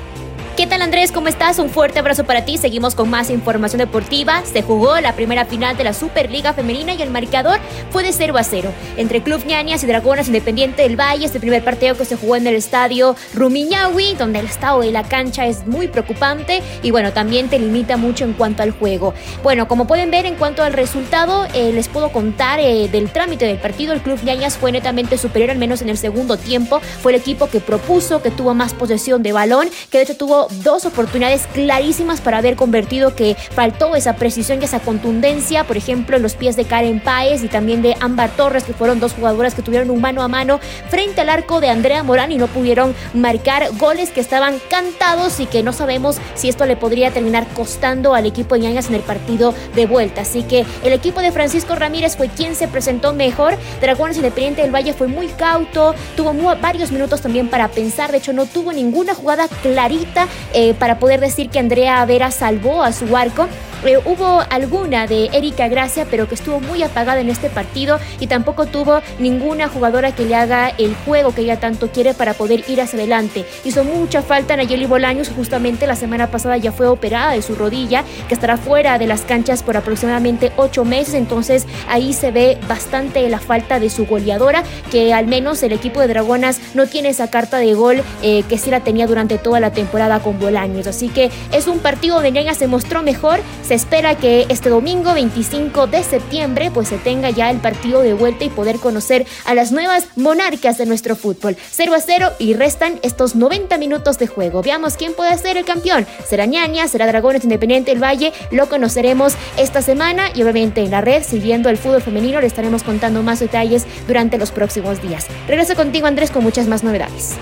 ¿Qué 0.58 0.66
tal 0.66 0.82
Andrés? 0.82 1.12
¿Cómo 1.12 1.28
estás? 1.28 1.60
Un 1.60 1.70
fuerte 1.70 2.00
abrazo 2.00 2.24
para 2.24 2.44
ti. 2.44 2.58
Seguimos 2.58 2.96
con 2.96 3.12
más 3.12 3.30
información 3.30 3.78
deportiva. 3.78 4.42
Se 4.44 4.64
jugó 4.64 5.00
la 5.00 5.14
primera 5.14 5.46
final 5.46 5.78
de 5.78 5.84
la 5.84 5.94
Superliga 5.94 6.52
Femenina 6.52 6.96
y 6.96 7.02
el 7.04 7.12
marcador 7.12 7.60
fue 7.92 8.02
de 8.02 8.12
0 8.12 8.36
a 8.40 8.44
0 8.44 8.72
entre 8.98 9.22
Club 9.22 9.46
Ñañas 9.46 9.84
y 9.84 9.86
Dragonas 9.86 10.26
Independiente 10.26 10.82
del 10.82 11.00
Valle. 11.00 11.28
Este 11.28 11.40
primer 11.40 11.64
partido 11.64 11.96
que 11.96 12.06
se 12.06 12.16
jugó 12.16 12.38
en 12.38 12.48
el 12.48 12.56
estadio 12.56 13.16
Rumiñahui, 13.36 14.16
donde 14.16 14.40
el 14.40 14.48
estado 14.48 14.80
de 14.80 14.92
la 14.92 15.04
cancha 15.04 15.46
es 15.46 15.68
muy 15.68 15.90
preocupante 15.90 16.64
y 16.82 16.90
bueno, 16.90 17.14
también 17.14 17.50
te 17.50 17.60
limita 17.60 17.96
mucho 17.96 18.24
en 18.24 18.34
cuanto 18.34 18.64
al 18.64 18.72
juego. 18.72 19.14
Bueno, 19.44 19.68
como 19.68 19.86
pueden 19.86 20.10
ver 20.10 20.26
en 20.26 20.34
cuanto 20.38 20.64
al 20.64 20.74
resultado, 20.74 21.46
eh, 21.54 21.72
les 21.72 21.88
puedo 21.88 22.12
contar 22.12 22.60
eh, 22.60 22.88
del 22.88 23.12
trámite 23.12 23.46
del 23.46 23.60
partido. 23.60 23.94
El 23.94 24.02
Club 24.02 24.24
Ñañas 24.24 24.58
fue 24.58 24.72
netamente 24.72 25.20
superior, 25.20 25.52
al 25.52 25.60
menos 25.60 25.84
en 25.84 25.90
el 25.90 26.00
segundo 26.00 26.36
tiempo. 26.36 26.80
Fue 27.04 27.12
el 27.12 27.20
equipo 27.20 27.48
que 27.48 27.60
propuso, 27.60 28.24
que 28.24 28.32
tuvo 28.32 28.56
más 28.56 28.74
posesión 28.74 29.22
de 29.22 29.34
balón, 29.34 29.70
que 29.92 30.00
de 30.00 30.04
hecho 30.06 30.18
tuvo 30.18 30.47
dos 30.64 30.86
oportunidades 30.86 31.48
clarísimas 31.54 32.22
para 32.22 32.38
haber 32.38 32.56
convertido 32.56 33.16
que 33.16 33.36
faltó 33.36 33.96
esa 33.96 34.16
precisión 34.16 34.62
y 34.62 34.66
esa 34.66 34.80
contundencia, 34.80 35.64
por 35.64 35.78
ejemplo, 35.78 36.18
en 36.18 36.24
los 36.24 36.36
pies 36.36 36.56
de 36.56 36.66
Karen 36.66 37.00
Páez 37.00 37.44
y 37.44 37.48
también 37.48 37.82
de 37.82 37.96
Ámbar 38.00 38.30
Torres, 38.32 38.64
que 38.64 38.74
fueron 38.74 39.00
dos 39.00 39.14
jugadoras 39.14 39.54
que 39.54 39.62
tuvieron 39.62 39.90
un 39.90 40.02
mano 40.02 40.22
a 40.22 40.28
mano 40.28 40.60
frente 40.90 41.22
al 41.22 41.30
arco 41.30 41.60
de 41.60 41.70
Andrea 41.70 42.04
Morán 42.04 42.32
y 42.32 42.38
no 42.38 42.48
pudieron 42.48 42.96
marcar 43.14 43.70
goles 43.78 44.10
que 44.10 44.22
estaban 44.22 44.60
cantados 44.70 45.40
y 45.40 45.46
que 45.46 45.64
no 45.64 45.74
sabemos 45.74 46.18
si 46.36 46.50
esto 46.50 46.66
le 46.66 46.76
podría 46.76 47.12
terminar 47.12 47.48
costando 47.54 48.14
al 48.14 48.26
equipo 48.26 48.56
de 48.56 48.62
Ñañas 48.62 48.88
en 48.90 48.96
el 48.96 49.02
partido 49.02 49.54
de 49.76 49.86
vuelta. 49.86 50.22
Así 50.22 50.44
que 50.44 50.66
el 50.84 50.94
equipo 50.94 51.22
de 51.22 51.32
Francisco 51.32 51.76
Ramírez 51.76 52.16
fue 52.16 52.30
quien 52.30 52.56
se 52.56 52.68
presentó 52.68 53.14
mejor. 53.14 53.58
Dragones 53.82 54.18
Independiente 54.18 54.62
del 54.62 54.74
Valle 54.74 54.94
fue 54.94 55.08
muy 55.08 55.28
cauto, 55.28 55.94
tuvo 56.16 56.34
varios 56.62 56.92
minutos 56.92 57.22
también 57.22 57.50
para 57.50 57.68
pensar, 57.68 58.12
de 58.12 58.18
hecho 58.18 58.34
no 58.34 58.46
tuvo 58.46 58.74
ninguna 58.74 59.14
jugada 59.14 59.48
clarita. 59.62 60.28
Eh, 60.54 60.74
para 60.74 61.00
poder 61.00 61.20
decir 61.20 61.50
que 61.50 61.60
Andrea 61.60 62.04
Vera 62.06 62.32
salvó 62.32 62.84
a 62.84 62.92
su 62.92 63.16
arco. 63.16 63.48
Eh, 63.86 63.98
hubo 64.06 64.44
alguna 64.50 65.08
de 65.08 65.30
Erika 65.34 65.68
Gracia, 65.68 66.08
pero 66.10 66.28
que 66.28 66.36
estuvo 66.36 66.60
muy 66.60 66.84
apagada 66.84 67.22
en 67.22 67.30
este 67.30 67.50
partido 67.50 68.00
y 68.20 68.28
tampoco 68.28 68.66
tuvo 68.66 69.02
ninguna 69.20 69.68
jugadora 69.68 70.14
que 70.14 70.26
le 70.26 70.36
haga 70.36 70.70
el 70.78 70.96
juego 71.06 71.34
que 71.34 71.42
ella 71.42 71.60
tanto 71.60 71.90
quiere 71.92 72.14
para 72.14 72.34
poder 72.34 72.64
ir 72.68 72.82
hacia 72.82 73.00
adelante. 73.00 73.46
Hizo 73.64 73.84
mucha 73.84 74.22
falta 74.22 74.56
Nayeli 74.56 74.86
Bolaños, 74.86 75.30
justamente 75.30 75.88
la 75.88 75.96
semana 75.96 76.28
pasada 76.28 76.58
ya 76.58 76.72
fue 76.72 76.88
operada 76.88 77.34
de 77.34 77.42
su 77.42 77.56
rodilla, 77.56 78.04
que 78.28 78.34
estará 78.34 78.58
fuera 78.58 78.98
de 78.98 79.08
las 79.08 79.22
canchas 79.22 79.64
por 79.64 79.78
aproximadamente 79.78 80.52
ocho 80.58 80.86
meses, 80.86 81.14
entonces 81.14 81.66
ahí 81.88 82.14
se 82.14 82.32
ve 82.32 82.58
bastante 82.68 83.28
la 83.30 83.40
falta 83.40 83.80
de 83.80 83.90
su 83.90 84.06
goleadora, 84.06 84.64
que 84.92 85.14
al 85.14 85.28
menos 85.28 85.62
el 85.64 85.72
equipo 85.72 86.02
de 86.02 86.08
Dragonas 86.08 86.60
no 86.74 86.88
tiene 86.88 87.10
esa 87.10 87.30
carta 87.30 87.58
de 87.58 87.74
gol 87.74 88.02
eh, 88.22 88.44
que 88.50 88.58
sí 88.58 88.72
la 88.72 88.82
tenía 88.82 89.08
durante 89.08 89.38
toda 89.38 89.60
la 89.60 89.72
temporada 89.72 90.20
con 90.20 90.40
Bolaños. 90.40 90.88
Así 90.88 91.10
que 91.10 91.30
es 91.52 91.68
un 91.68 91.80
partido 91.80 92.16
donde 92.16 92.32
Ñaña 92.32 92.54
se 92.54 92.68
mostró 92.68 93.04
mejor. 93.04 93.40
Se 93.68 93.74
espera 93.74 94.16
que 94.16 94.46
este 94.48 94.70
domingo 94.70 95.14
25 95.14 95.88
de 95.88 96.02
septiembre 96.02 96.72
pues 96.74 96.88
se 96.88 96.98
tenga 96.98 97.32
ya 97.32 97.52
el 97.52 97.58
partido 97.58 98.02
de 98.02 98.14
vuelta 98.14 98.46
y 98.46 98.50
poder 98.50 98.78
conocer 98.78 99.26
a 99.44 99.54
las 99.56 99.74
nuevas 99.74 100.08
monarcas 100.16 100.78
de 100.78 100.86
nuestro 100.86 101.18
fútbol. 101.18 101.58
0 101.72 101.94
a 101.94 102.00
0 102.00 102.32
y 102.40 102.54
restan 102.54 102.98
estos 103.04 103.36
90 103.36 103.78
minutos 103.78 104.20
de 104.20 104.28
juego. 104.28 104.62
Veamos 104.62 104.96
quién 104.96 105.14
puede 105.14 105.38
ser 105.38 105.58
el 105.58 105.66
campeón. 105.66 106.08
¿Será 106.26 106.46
Ñaña? 106.46 106.88
¿Será 106.88 107.08
Dragones 107.08 107.44
Independiente 107.44 107.92
del 107.92 108.02
Valle? 108.02 108.32
Lo 108.52 108.70
conoceremos 108.70 109.34
esta 109.58 109.82
semana 109.82 110.30
y 110.34 110.44
obviamente 110.44 110.82
en 110.82 110.92
la 110.92 111.02
red, 111.02 111.22
siguiendo 111.22 111.68
el 111.68 111.76
fútbol 111.76 112.02
femenino, 112.02 112.40
le 112.40 112.48
estaremos 112.48 112.84
contando 112.84 113.22
más 113.22 113.42
detalles 113.42 113.86
durante 114.08 114.38
los 114.38 114.52
próximos 114.52 115.02
días. 115.02 115.28
Regreso 115.46 115.76
contigo 115.76 116.08
Andrés 116.08 116.32
con 116.32 116.42
muchas 116.42 116.68
más 116.68 116.86
novedades. 116.86 117.36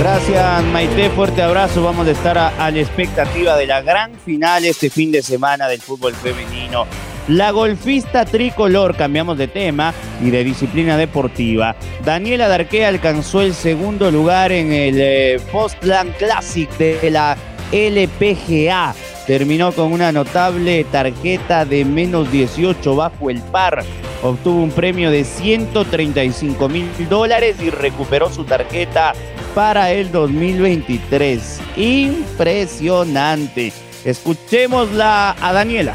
Gracias 0.00 0.64
Maite, 0.72 1.10
fuerte 1.10 1.42
abrazo. 1.42 1.82
Vamos 1.82 2.08
a 2.08 2.12
estar 2.12 2.38
a, 2.38 2.70
la 2.70 2.80
expectativa 2.80 3.54
de 3.58 3.66
la 3.66 3.82
gran 3.82 4.14
final 4.14 4.64
este 4.64 4.88
fin 4.88 5.12
de 5.12 5.20
semana 5.20 5.68
del 5.68 5.82
fútbol 5.82 6.14
femenino. 6.14 6.86
La 7.28 7.50
golfista 7.50 8.24
tricolor, 8.24 8.96
cambiamos 8.96 9.36
de 9.36 9.46
tema 9.46 9.92
y 10.22 10.30
de 10.30 10.42
disciplina 10.42 10.96
deportiva. 10.96 11.76
Daniela 12.02 12.48
Darquea 12.48 12.88
alcanzó 12.88 13.42
el 13.42 13.52
segundo 13.52 14.10
lugar 14.10 14.52
en 14.52 14.72
el 14.72 14.94
eh, 14.98 15.40
Postland 15.52 16.16
Classic 16.16 16.70
de 16.78 17.10
la 17.10 17.36
LPGA. 17.70 18.94
Terminó 19.26 19.70
con 19.72 19.92
una 19.92 20.12
notable 20.12 20.82
tarjeta 20.84 21.66
de 21.66 21.84
menos 21.84 22.32
18 22.32 22.96
bajo 22.96 23.28
el 23.28 23.42
par. 23.42 23.84
Obtuvo 24.22 24.62
un 24.62 24.70
premio 24.70 25.10
de 25.10 25.24
135 25.24 26.68
mil 26.70 26.88
dólares 27.10 27.56
y 27.60 27.68
recuperó 27.68 28.30
su 28.30 28.44
tarjeta 28.44 29.12
para 29.54 29.90
el 29.92 30.10
2023. 30.12 31.60
Impresionante. 31.76 33.72
Escuchémosla 34.04 35.36
a 35.40 35.52
Daniela. 35.52 35.94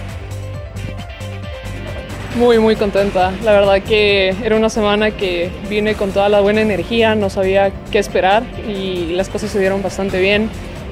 Muy, 2.37 2.59
muy 2.59 2.75
contenta. 2.75 3.31
La 3.43 3.53
verdad 3.53 3.81
que 3.81 4.35
era 4.43 4.57
una 4.57 4.69
semana 4.69 5.11
que 5.11 5.49
vine 5.69 5.95
con 5.95 6.11
toda 6.11 6.27
la 6.27 6.41
buena 6.41 6.61
energía, 6.61 7.15
no 7.15 7.29
sabía 7.29 7.71
qué 7.91 7.99
esperar 7.99 8.43
y 8.67 9.13
las 9.13 9.29
cosas 9.29 9.49
se 9.51 9.59
dieron 9.59 9.81
bastante 9.81 10.19
bien. 10.19 10.49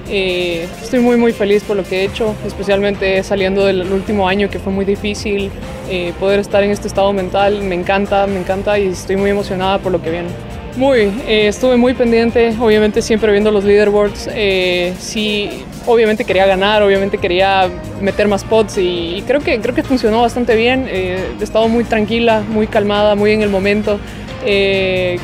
Eh, 0.10 0.68
estoy 0.82 1.00
muy, 1.00 1.18
muy 1.18 1.34
feliz 1.34 1.64
por 1.64 1.76
lo 1.76 1.84
que 1.84 2.02
he 2.02 2.06
hecho, 2.06 2.36
especialmente 2.46 3.24
saliendo 3.24 3.66
del 3.66 3.92
último 3.92 4.28
año 4.28 4.50
que 4.50 4.60
fue 4.60 4.72
muy 4.72 4.86
difícil. 4.86 5.52
Eh, 5.90 6.14
poder 6.20 6.40
estar 6.40 6.64
en 6.64 6.72
este 6.72 6.88
estado 6.88 7.12
mental 7.12 7.62
me 7.62 7.76
encanta, 7.76 8.26
me 8.26 8.40
encanta 8.40 8.80
y 8.80 8.88
estoy 8.88 9.18
muy 9.18 9.30
emocionada 9.30 9.80
por 9.80 9.92
lo 9.92 10.02
que 10.02 10.12
viene. 10.12 10.30
Muy, 10.76 11.02
eh, 11.28 11.48
estuve 11.50 11.78
muy 11.78 11.94
pendiente, 11.94 12.56
obviamente 12.60 13.04
siempre 13.04 13.32
viendo 13.32 13.52
los 13.52 13.64
leaderboards. 13.64 14.28
Eh, 14.34 14.96
sí, 15.00 15.64
obviamente 15.86 16.26
quería 16.26 16.48
ganar, 16.48 16.82
obviamente 16.82 17.20
quería 17.20 17.70
meter 18.02 18.28
más 18.28 18.44
pots 18.44 18.80
y, 18.80 19.24
creo, 19.28 19.40
que, 19.40 19.60
creo 19.60 19.76
que 19.76 19.84
funcionó 19.84 20.22
bastante 20.22 20.56
bien. 20.56 20.88
Eh, 20.90 21.24
he 21.40 21.44
estado 21.44 21.68
muy 21.68 21.84
tranquila, 21.84 22.42
muy 22.50 22.66
calmada, 22.66 23.14
muy 23.14 23.32
en 23.32 23.44
el 23.44 23.50
momento. 23.50 24.00
Eh, 24.46 25.20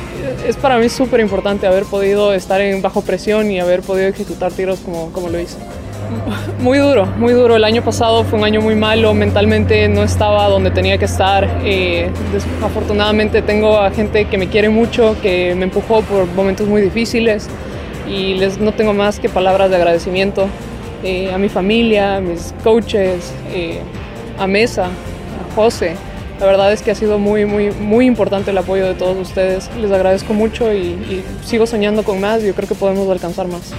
es 0.47 0.55
para 0.55 0.77
mí 0.77 0.87
súper 0.87 1.19
importante 1.19 1.65
haber 1.65 1.83
podido 1.83 2.31
estar 2.33 2.61
en 2.61 2.81
bajo 2.83 3.01
presión 3.01 3.49
y 3.49 3.59
haber 3.59 3.81
podido 3.81 4.07
ejecutar 4.07 4.51
tiros 4.51 4.79
como, 4.79 5.11
como 5.11 5.29
lo 5.29 5.39
hice. 5.39 5.57
Muy 6.59 6.79
duro, 6.79 7.05
muy 7.05 7.33
duro. 7.33 7.55
El 7.55 7.63
año 7.63 7.83
pasado 7.83 8.23
fue 8.23 8.39
un 8.39 8.45
año 8.45 8.61
muy 8.61 8.75
malo, 8.75 9.13
mentalmente 9.13 9.87
no 9.87 10.03
estaba 10.03 10.47
donde 10.47 10.71
tenía 10.71 10.97
que 10.97 11.05
estar. 11.05 11.47
Eh, 11.63 12.09
afortunadamente 12.63 13.41
tengo 13.41 13.77
a 13.77 13.91
gente 13.91 14.25
que 14.25 14.37
me 14.37 14.47
quiere 14.47 14.69
mucho, 14.69 15.15
que 15.21 15.55
me 15.55 15.65
empujó 15.65 16.01
por 16.01 16.25
momentos 16.27 16.67
muy 16.67 16.81
difíciles 16.81 17.47
y 18.07 18.33
les, 18.35 18.59
no 18.59 18.73
tengo 18.73 18.93
más 18.93 19.19
que 19.19 19.29
palabras 19.29 19.69
de 19.69 19.75
agradecimiento 19.75 20.47
eh, 21.03 21.31
a 21.31 21.37
mi 21.37 21.47
familia, 21.47 22.17
a 22.17 22.21
mis 22.21 22.53
coaches, 22.63 23.31
eh, 23.53 23.79
a 24.37 24.47
Mesa, 24.47 24.85
a 24.85 25.55
José. 25.55 25.95
La 26.39 26.45
verdad 26.45 26.71
es 26.73 26.81
que 26.81 26.91
ha 26.91 26.95
sido 26.95 27.19
muy, 27.19 27.45
muy, 27.45 27.71
muy 27.71 28.05
importante 28.05 28.51
el 28.51 28.57
apoyo 28.57 28.85
de 28.85 28.95
todos 28.95 29.17
ustedes. 29.17 29.69
Les 29.79 29.91
agradezco 29.91 30.33
mucho 30.33 30.73
y, 30.73 30.77
y 30.77 31.23
sigo 31.43 31.67
soñando 31.67 32.03
con 32.03 32.19
más. 32.19 32.41
Yo 32.41 32.55
creo 32.55 32.67
que 32.67 32.75
podemos 32.75 33.09
alcanzar 33.09 33.47
más. 33.47 33.73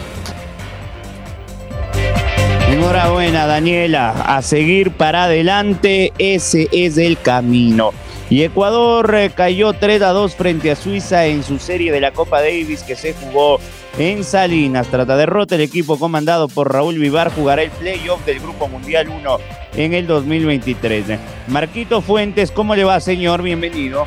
Enhorabuena, 2.80 3.46
Daniela. 3.46 4.08
A 4.22 4.40
seguir 4.40 4.92
para 4.92 5.24
adelante, 5.24 6.14
ese 6.18 6.66
es 6.72 6.96
el 6.96 7.20
camino. 7.20 7.90
Y 8.30 8.42
Ecuador 8.42 9.14
eh, 9.14 9.30
cayó 9.34 9.74
3 9.74 10.00
a 10.00 10.08
2 10.12 10.34
frente 10.34 10.70
a 10.70 10.76
Suiza 10.76 11.26
en 11.26 11.42
su 11.42 11.58
serie 11.58 11.92
de 11.92 12.00
la 12.00 12.12
Copa 12.12 12.40
Davis 12.40 12.82
que 12.82 12.96
se 12.96 13.12
jugó 13.12 13.60
en 13.98 14.24
Salinas. 14.24 14.88
Trata 14.88 15.18
derrota, 15.18 15.56
el 15.56 15.60
equipo 15.60 15.98
comandado 15.98 16.48
por 16.48 16.72
Raúl 16.72 16.98
Vivar 16.98 17.30
jugará 17.30 17.60
el 17.64 17.70
playoff 17.70 18.24
del 18.24 18.40
Grupo 18.40 18.66
Mundial 18.66 19.10
1 19.10 19.38
en 19.76 19.92
el 19.92 20.06
2023. 20.06 21.04
Marquito 21.48 22.00
Fuentes, 22.00 22.50
¿cómo 22.50 22.74
le 22.74 22.84
va, 22.84 22.98
señor? 23.00 23.42
Bienvenido. 23.42 24.06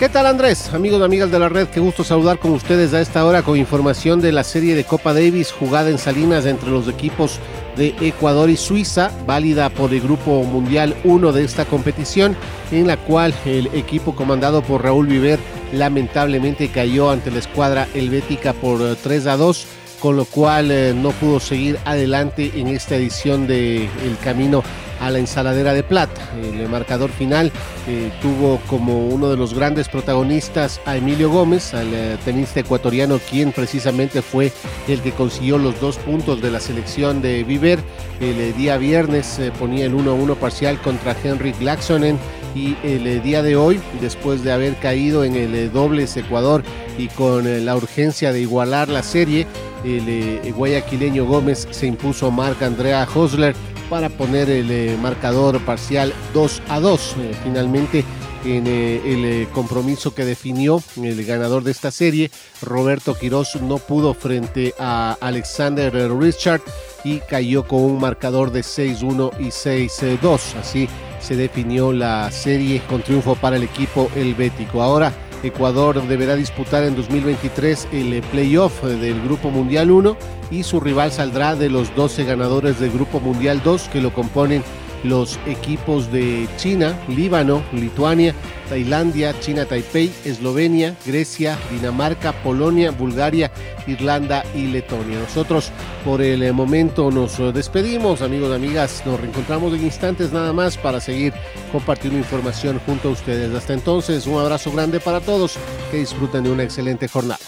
¿Qué 0.00 0.08
tal 0.08 0.24
Andrés? 0.24 0.72
Amigos 0.72 0.98
y 0.98 1.04
amigas 1.04 1.30
de 1.30 1.38
la 1.38 1.50
red, 1.50 1.68
qué 1.68 1.78
gusto 1.78 2.04
saludar 2.04 2.38
con 2.38 2.52
ustedes 2.52 2.94
a 2.94 3.02
esta 3.02 3.22
hora 3.26 3.42
con 3.42 3.58
información 3.58 4.22
de 4.22 4.32
la 4.32 4.44
serie 4.44 4.74
de 4.74 4.84
Copa 4.84 5.12
Davis 5.12 5.52
jugada 5.52 5.90
en 5.90 5.98
Salinas 5.98 6.46
entre 6.46 6.70
los 6.70 6.88
equipos 6.88 7.38
de 7.76 7.94
Ecuador 8.00 8.48
y 8.48 8.56
Suiza, 8.56 9.10
válida 9.26 9.68
por 9.68 9.92
el 9.92 10.00
Grupo 10.00 10.42
Mundial 10.42 10.96
1 11.04 11.32
de 11.32 11.44
esta 11.44 11.66
competición, 11.66 12.34
en 12.72 12.86
la 12.86 12.96
cual 12.96 13.34
el 13.44 13.66
equipo 13.74 14.16
comandado 14.16 14.62
por 14.62 14.84
Raúl 14.84 15.06
Viver 15.06 15.38
lamentablemente 15.74 16.70
cayó 16.70 17.10
ante 17.10 17.30
la 17.30 17.40
escuadra 17.40 17.86
helvética 17.92 18.54
por 18.54 18.96
3 18.96 19.26
a 19.26 19.36
2 19.36 19.66
con 20.00 20.16
lo 20.16 20.24
cual 20.24 20.70
eh, 20.70 20.94
no 20.96 21.10
pudo 21.10 21.40
seguir 21.40 21.78
adelante 21.84 22.52
en 22.54 22.68
esta 22.68 22.96
edición 22.96 23.46
de 23.46 23.84
El 23.84 24.16
Camino 24.24 24.62
a 25.00 25.10
la 25.10 25.18
ensaladera 25.18 25.72
de 25.72 25.82
plata. 25.82 26.20
El 26.40 26.68
marcador 26.68 27.10
final 27.10 27.50
eh, 27.88 28.12
tuvo 28.22 28.60
como 28.68 29.08
uno 29.08 29.30
de 29.30 29.36
los 29.36 29.54
grandes 29.54 29.88
protagonistas 29.88 30.80
a 30.84 30.96
Emilio 30.96 31.30
Gómez, 31.30 31.74
al 31.74 31.92
eh, 31.92 32.16
tenista 32.24 32.60
ecuatoriano, 32.60 33.18
quien 33.18 33.52
precisamente 33.52 34.22
fue 34.22 34.52
el 34.86 35.00
que 35.00 35.12
consiguió 35.12 35.58
los 35.58 35.80
dos 35.80 35.96
puntos 35.96 36.40
de 36.42 36.50
la 36.50 36.60
selección 36.60 37.22
de 37.22 37.42
Viver. 37.42 37.80
El 38.20 38.38
eh, 38.38 38.52
día 38.52 38.76
viernes 38.76 39.40
ponía 39.58 39.86
el 39.86 39.94
1-1 39.94 40.36
parcial 40.36 40.80
contra 40.80 41.16
Henrik 41.24 41.60
Laxonen 41.60 42.18
y 42.54 42.76
el 42.82 43.22
día 43.22 43.42
de 43.42 43.56
hoy, 43.56 43.80
después 44.00 44.42
de 44.42 44.52
haber 44.52 44.74
caído 44.76 45.24
en 45.24 45.36
el 45.36 45.72
dobles 45.72 46.16
Ecuador 46.16 46.64
y 46.98 47.06
con 47.08 47.64
la 47.64 47.76
urgencia 47.76 48.32
de 48.32 48.40
igualar 48.40 48.88
la 48.88 49.04
serie, 49.04 49.46
el 49.84 50.52
guayaquileño 50.52 51.26
Gómez 51.26 51.68
se 51.70 51.86
impuso 51.86 52.26
a 52.26 52.30
Marc 52.30 52.60
Andrea 52.60 53.06
Hosler 53.14 53.54
para 53.90 54.08
poner 54.08 54.48
el 54.48 54.70
eh, 54.70 54.96
marcador 54.98 55.60
parcial 55.60 56.14
2 56.32 56.62
a 56.68 56.80
2. 56.80 57.16
Eh, 57.18 57.34
finalmente, 57.42 58.04
en 58.44 58.66
eh, 58.66 59.02
el 59.04 59.48
compromiso 59.48 60.14
que 60.14 60.24
definió 60.24 60.82
el 60.96 61.22
ganador 61.26 61.64
de 61.64 61.72
esta 61.72 61.90
serie, 61.90 62.30
Roberto 62.62 63.14
Quiroz 63.14 63.56
no 63.56 63.78
pudo 63.78 64.14
frente 64.14 64.74
a 64.78 65.18
Alexander 65.20 65.92
Richard 66.16 66.62
y 67.04 67.18
cayó 67.18 67.66
con 67.66 67.82
un 67.82 68.00
marcador 68.00 68.52
de 68.52 68.60
6-1 68.60 69.32
y 69.40 69.46
6-2. 69.46 70.40
Así 70.58 70.88
se 71.20 71.36
definió 71.36 71.92
la 71.92 72.30
serie 72.30 72.80
con 72.88 73.02
triunfo 73.02 73.34
para 73.34 73.56
el 73.56 73.64
equipo 73.64 74.08
helvético. 74.14 74.82
Ahora 74.82 75.12
Ecuador 75.42 76.06
deberá 76.06 76.36
disputar 76.36 76.84
en 76.84 76.94
2023 76.96 77.88
el 77.92 78.22
playoff 78.22 78.82
del 78.82 79.22
Grupo 79.22 79.50
Mundial 79.50 79.90
1 79.90 80.16
y 80.50 80.62
su 80.62 80.80
rival 80.80 81.12
saldrá 81.12 81.56
de 81.56 81.70
los 81.70 81.94
12 81.94 82.24
ganadores 82.24 82.80
del 82.80 82.90
Grupo 82.90 83.20
Mundial 83.20 83.62
2 83.62 83.88
que 83.88 84.00
lo 84.00 84.12
componen 84.12 84.62
los 85.04 85.38
equipos 85.46 86.10
de 86.12 86.48
China, 86.56 86.98
Líbano, 87.08 87.62
Lituania, 87.72 88.34
Tailandia, 88.68 89.38
China 89.40 89.64
Taipei, 89.64 90.12
Eslovenia, 90.24 90.94
Grecia, 91.04 91.58
Dinamarca, 91.70 92.32
Polonia, 92.32 92.90
Bulgaria, 92.90 93.50
Irlanda 93.86 94.44
y 94.54 94.66
Letonia. 94.66 95.18
Nosotros 95.18 95.72
por 96.04 96.22
el 96.22 96.52
momento 96.52 97.10
nos 97.10 97.38
despedimos, 97.52 98.22
amigos 98.22 98.50
y 98.50 98.54
amigas, 98.54 99.02
nos 99.04 99.20
reencontramos 99.20 99.74
en 99.74 99.84
instantes 99.84 100.32
nada 100.32 100.52
más 100.52 100.76
para 100.76 101.00
seguir 101.00 101.32
compartiendo 101.72 102.18
información 102.18 102.80
junto 102.86 103.08
a 103.08 103.12
ustedes. 103.12 103.54
Hasta 103.54 103.72
entonces, 103.72 104.26
un 104.26 104.38
abrazo 104.38 104.70
grande 104.72 105.00
para 105.00 105.20
todos, 105.20 105.56
que 105.90 105.98
disfruten 105.98 106.44
de 106.44 106.50
una 106.50 106.62
excelente 106.62 107.08
jornada. 107.08 107.40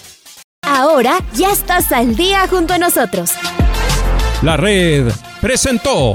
Ahora 0.64 1.18
ya 1.34 1.52
estás 1.52 1.92
al 1.92 2.16
día 2.16 2.46
junto 2.48 2.74
a 2.74 2.78
nosotros. 2.78 3.32
La 4.42 4.56
red 4.56 5.12
presentó 5.40 6.14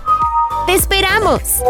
¡Te 0.71 0.77
esperamos! 0.77 1.61